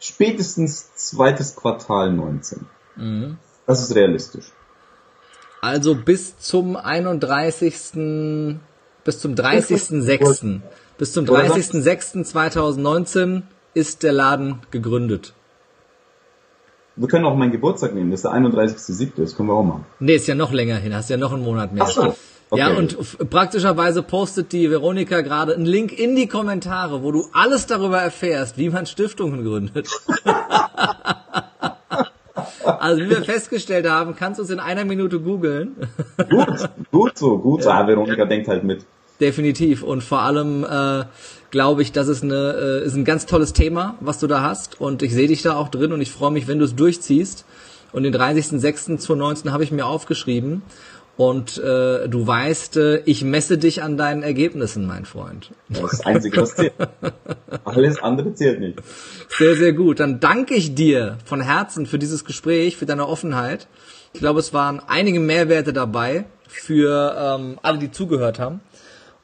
[0.00, 2.66] spätestens zweites Quartal 19.
[2.96, 3.38] Mhm.
[3.66, 4.52] Das ist realistisch.
[5.64, 7.72] Also bis zum 31.
[9.02, 10.60] bis zum 30.06.
[10.98, 15.32] bis zum 30.06.2019 ist der Laden gegründet.
[16.96, 19.86] Wir können auch meinen Geburtstag nehmen, das ist der 31.07., das können wir auch machen.
[20.00, 21.84] Nee, ist ja noch länger hin, hast ja noch einen Monat mehr.
[21.84, 22.14] Ach so.
[22.50, 22.60] Okay.
[22.60, 27.64] Ja, und praktischerweise postet die Veronika gerade einen Link in die Kommentare, wo du alles
[27.66, 29.88] darüber erfährst, wie man Stiftungen gründet.
[32.64, 35.76] also wie wir festgestellt haben, kannst du uns in einer Minute googeln.
[36.30, 37.70] gut, gut so, gut so.
[37.70, 38.84] Ja, Veronika denkt halt mit.
[39.20, 39.82] Definitiv.
[39.82, 41.04] Und vor allem äh,
[41.50, 44.80] glaube ich, das ist, eine, äh, ist ein ganz tolles Thema, was du da hast.
[44.80, 47.44] Und ich sehe dich da auch drin und ich freue mich, wenn du es durchziehst.
[47.92, 50.62] Und den 30.06.2019 habe ich mir aufgeschrieben.
[51.16, 55.52] Und äh, du weißt, äh, ich messe dich an deinen Ergebnissen, mein Freund.
[55.68, 56.72] Das ist das Einzige, was zählt.
[57.64, 58.80] Alles andere zählt nicht.
[59.28, 60.00] Sehr, sehr gut.
[60.00, 63.68] Dann danke ich dir von Herzen für dieses Gespräch, für deine Offenheit.
[64.12, 68.60] Ich glaube, es waren einige Mehrwerte dabei für ähm, alle, die zugehört haben.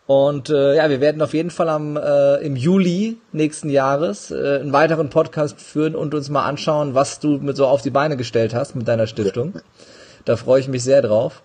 [0.07, 4.59] Und äh, ja, wir werden auf jeden Fall am äh, im Juli nächsten Jahres äh,
[4.61, 8.17] einen weiteren Podcast führen und uns mal anschauen, was du mit so auf die Beine
[8.17, 9.61] gestellt hast mit deiner Stiftung.
[10.25, 11.43] Da freue ich mich sehr drauf.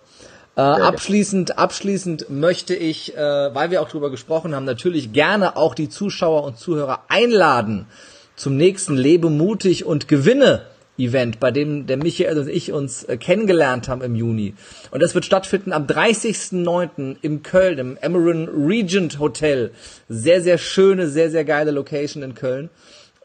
[0.57, 5.75] Äh, abschließend, abschließend möchte ich, äh, weil wir auch drüber gesprochen haben, natürlich gerne auch
[5.75, 7.87] die Zuschauer und Zuhörer einladen
[8.35, 10.61] zum nächsten Lebe mutig und gewinne
[10.97, 14.53] Event, bei dem der Michael und ich uns äh, kennengelernt haben im Juni.
[14.91, 17.17] Und das wird stattfinden am 30.09.
[17.21, 19.71] im Köln, im Emeron Regent Hotel.
[20.07, 22.69] Sehr, sehr schöne, sehr, sehr geile Location in Köln.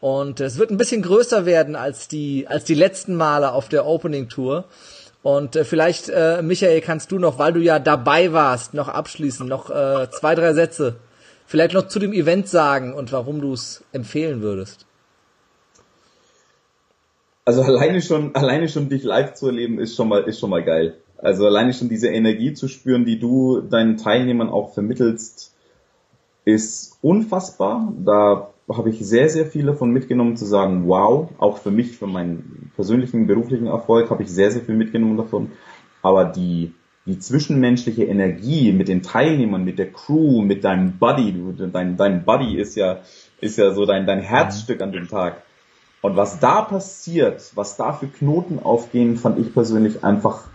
[0.01, 3.85] Und es wird ein bisschen größer werden als die, als die letzten Male auf der
[3.85, 4.65] Opening Tour.
[5.23, 9.47] Und äh, vielleicht, äh, Michael, kannst du noch, weil du ja dabei warst, noch abschließen,
[9.47, 10.95] noch äh, zwei, drei Sätze
[11.51, 14.85] vielleicht noch zu dem Event sagen und warum du es empfehlen würdest.
[17.43, 20.63] Also alleine schon, alleine schon dich live zu erleben, ist schon mal, ist schon mal
[20.63, 20.97] geil.
[21.17, 25.53] Also alleine schon diese Energie zu spüren, die du deinen Teilnehmern auch vermittelst,
[26.45, 27.91] ist unfassbar.
[28.05, 32.07] Da habe ich sehr, sehr viel davon mitgenommen zu sagen, wow, auch für mich, für
[32.07, 35.51] meinen persönlichen, beruflichen Erfolg habe ich sehr, sehr viel mitgenommen davon.
[36.01, 36.73] Aber die,
[37.05, 41.35] die zwischenmenschliche Energie mit den Teilnehmern, mit der Crew, mit deinem Buddy,
[41.71, 42.99] dein, dein Buddy ist ja,
[43.39, 45.41] ist ja so dein, dein Herzstück an dem Tag.
[46.01, 50.45] Und was da passiert, was da für Knoten aufgehen, fand ich persönlich einfach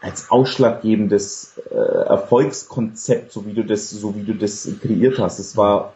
[0.00, 5.38] als ausschlaggebendes äh, Erfolgskonzept, so wie du das, so wie du das kreiert hast.
[5.38, 5.94] Es war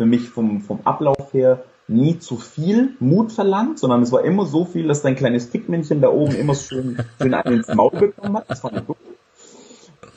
[0.00, 4.46] für mich vom, vom Ablauf her nie zu viel Mut verlangt, sondern es war immer
[4.46, 8.38] so viel, dass dein kleines Tickmännchen da oben immer schön, schön einen ins Maul bekommen
[8.38, 8.48] hat.
[8.48, 8.96] Das ich gut.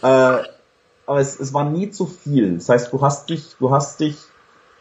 [0.02, 2.54] Äh, aber es, es war nie zu viel.
[2.54, 4.16] Das heißt, du hast dich, du hast dich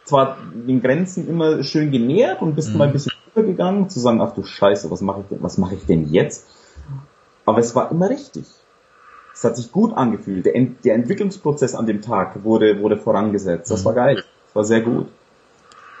[0.05, 2.77] zwar den Grenzen immer schön genähert und bist mhm.
[2.77, 5.75] mal ein bisschen übergegangen, zu sagen, ach du Scheiße, was mache ich denn, was mache
[5.75, 6.47] ich denn jetzt?
[7.45, 8.45] Aber es war immer richtig.
[9.33, 10.45] Es hat sich gut angefühlt.
[10.45, 13.69] Der, Ent der Entwicklungsprozess an dem Tag wurde, wurde vorangesetzt.
[13.69, 13.85] Das mhm.
[13.87, 14.23] war geil
[14.53, 15.07] war sehr gut.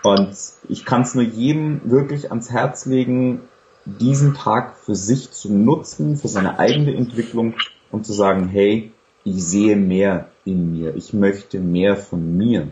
[0.03, 0.35] Und
[0.67, 3.41] ich kann es nur jedem wirklich ans Herz legen,
[3.85, 7.55] diesen Tag für sich zu nutzen, für seine eigene Entwicklung
[7.91, 8.91] und zu sagen, hey,
[9.23, 12.69] ich sehe mehr in mir, ich möchte mehr von mir.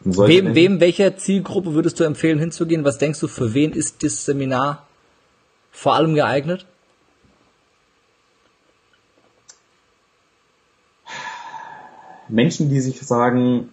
[0.00, 2.84] Wem, wem, welcher Zielgruppe würdest du empfehlen hinzugehen?
[2.84, 4.86] Was denkst du, für wen ist das Seminar
[5.72, 6.66] vor allem geeignet?
[12.28, 13.72] Menschen, die sich sagen,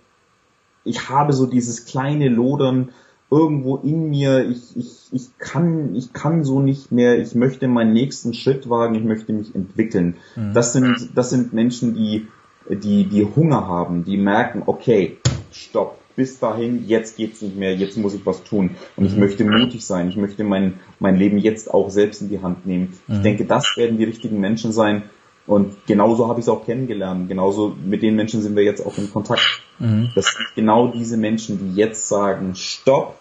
[0.83, 2.89] ich habe so dieses kleine Lodern
[3.31, 7.93] irgendwo in mir, ich, ich, ich kann, ich kann so nicht mehr, ich möchte meinen
[7.93, 10.17] nächsten Schritt wagen, ich möchte mich entwickeln.
[10.35, 10.53] Mhm.
[10.53, 12.27] Das sind, das sind Menschen, die,
[12.69, 15.17] die, die Hunger haben, die merken, okay,
[15.51, 18.71] stopp, bis dahin, jetzt geht's nicht mehr, jetzt muss ich was tun.
[18.95, 19.21] Und ich mhm.
[19.21, 22.93] möchte mutig sein, ich möchte mein, mein Leben jetzt auch selbst in die Hand nehmen.
[23.07, 23.23] Ich mhm.
[23.23, 25.03] denke, das werden die richtigen Menschen sein,
[25.45, 27.27] und genauso habe ich es auch kennengelernt.
[27.27, 29.61] Genauso mit den Menschen sind wir jetzt auch in Kontakt.
[29.79, 30.11] Mhm.
[30.15, 33.15] Das sind genau diese Menschen, die jetzt sagen, stopp,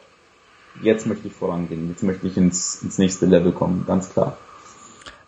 [0.82, 4.36] jetzt möchte ich vorangehen, jetzt möchte ich ins, ins nächste Level kommen, ganz klar.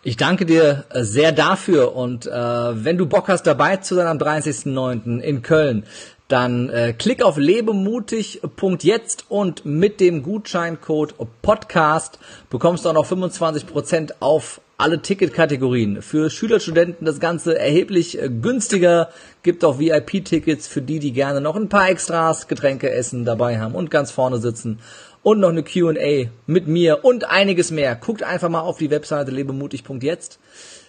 [0.07, 4.05] Ich danke dir äh, sehr dafür und äh, wenn du Bock hast dabei zu sein
[4.05, 5.19] am 30.09.
[5.19, 5.83] in Köln,
[6.27, 12.19] dann äh, klick auf lebemutig.jetzt und mit dem Gutscheincode Podcast
[12.49, 16.01] bekommst du auch noch 25% auf alle Ticketkategorien.
[16.01, 19.09] Für Schüler, Studenten das Ganze erheblich äh, günstiger.
[19.43, 23.75] Gibt auch VIP-Tickets für die, die gerne noch ein paar Extras, Getränke essen dabei haben
[23.75, 24.79] und ganz vorne sitzen.
[25.23, 27.95] Und noch eine Q&A mit mir und einiges mehr.
[27.95, 30.39] Guckt einfach mal auf die Webseite lebemutig.jetzt.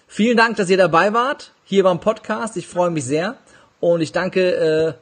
[0.09, 2.57] Vielen Dank, dass ihr dabei wart, hier beim Podcast.
[2.57, 3.37] Ich freue mich sehr.
[3.80, 4.97] Und ich danke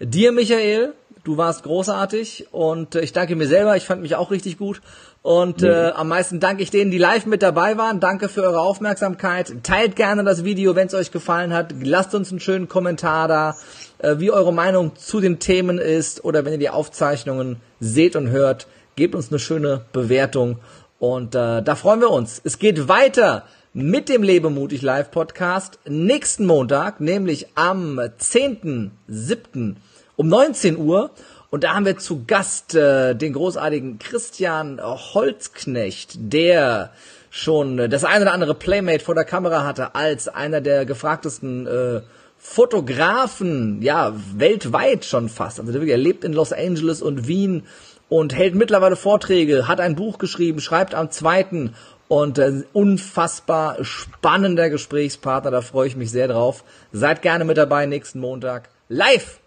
[0.00, 0.94] äh, dir, Michael.
[1.24, 2.48] Du warst großartig.
[2.50, 3.76] Und äh, ich danke mir selber.
[3.76, 4.80] Ich fand mich auch richtig gut.
[5.22, 8.00] Und äh, am meisten danke ich denen, die live mit dabei waren.
[8.00, 9.52] Danke für eure Aufmerksamkeit.
[9.62, 11.74] Teilt gerne das Video, wenn es euch gefallen hat.
[11.82, 13.54] Lasst uns einen schönen Kommentar da,
[13.98, 16.24] äh, wie eure Meinung zu den Themen ist.
[16.24, 18.66] Oder wenn ihr die Aufzeichnungen seht und hört,
[18.96, 20.58] gebt uns eine schöne Bewertung.
[20.98, 22.40] Und äh, da freuen wir uns.
[22.42, 23.44] Es geht weiter
[23.74, 29.76] mit dem Lebemutig Live Podcast nächsten Montag, nämlich am 10.7.
[30.16, 31.10] um 19 Uhr.
[31.50, 36.92] Und da haben wir zu Gast äh, den großartigen Christian Holzknecht, der
[37.28, 41.66] schon äh, das eine oder andere Playmate vor der Kamera hatte als einer der gefragtesten
[41.66, 42.00] äh,
[42.38, 45.60] Fotografen, ja, weltweit schon fast.
[45.60, 47.64] Also er lebt in Los Angeles und Wien
[48.08, 51.74] und hält mittlerweile Vorträge, hat ein Buch geschrieben, schreibt am zweiten
[52.08, 56.64] und äh, unfassbar spannender Gesprächspartner, da freue ich mich sehr drauf.
[56.92, 59.39] Seid gerne mit dabei nächsten Montag live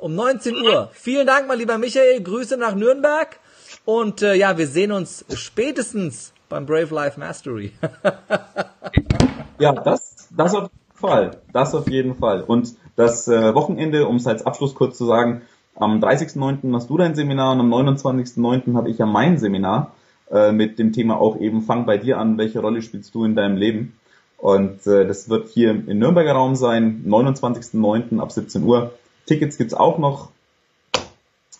[0.00, 0.90] um 19 Uhr.
[0.92, 2.22] Vielen Dank, mein lieber Michael.
[2.22, 3.38] Grüße nach Nürnberg.
[3.84, 7.72] Und äh, ja, wir sehen uns spätestens beim Brave Life Mastery.
[9.58, 11.30] ja, das, das auf jeden Fall.
[11.52, 12.42] Das auf jeden Fall.
[12.42, 15.42] Und das äh, Wochenende, um es als Abschluss kurz zu sagen,
[15.76, 16.74] am 30.09.
[16.74, 18.74] hast du dein Seminar und am 29.09.
[18.74, 19.92] habe ich ja mein Seminar
[20.30, 23.34] äh, mit dem Thema auch eben Fang bei dir an, welche Rolle spielst du in
[23.34, 23.96] deinem Leben?
[24.36, 28.20] Und äh, das wird hier im Nürnberger Raum sein, 29.09.
[28.20, 28.92] ab 17 Uhr.
[29.30, 30.30] Tickets gibt's auch noch.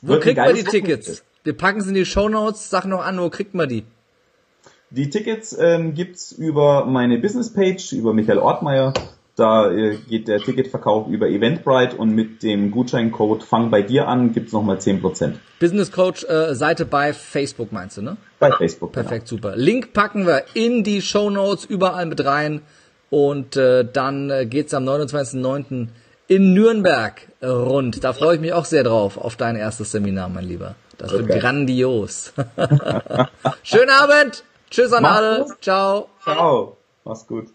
[0.03, 1.23] Wo kriegt man die Tickets?
[1.45, 2.69] Wir packen sie in die Show Notes.
[2.69, 3.85] Sag noch an, wo kriegt man die?
[4.91, 8.93] Die Tickets ähm, gibt's über meine Business-Page, über Michael Ortmeier.
[9.37, 14.33] Da äh, geht der Ticketverkauf über Eventbrite und mit dem Gutscheincode Fang bei dir an
[14.33, 15.35] gibt's nochmal 10%.
[15.61, 18.17] Business Coach äh, Seite bei Facebook meinst du, ne?
[18.41, 18.91] Bei Facebook.
[18.91, 19.43] Perfekt, genau.
[19.43, 19.57] super.
[19.57, 22.63] Link packen wir in die Show Notes überall mit rein
[23.11, 25.87] und äh, dann äh, geht's am 29.09
[26.31, 28.05] in Nürnberg rund.
[28.05, 30.77] Da freue ich mich auch sehr drauf, auf dein erstes Seminar, mein Lieber.
[30.97, 31.41] Das wird okay.
[31.41, 32.33] grandios.
[33.65, 34.45] Schönen Abend.
[34.71, 35.47] Tschüss an Mach's alle.
[35.61, 36.09] Ciao.
[36.23, 36.77] Ciao.
[37.05, 37.49] Mach's gut.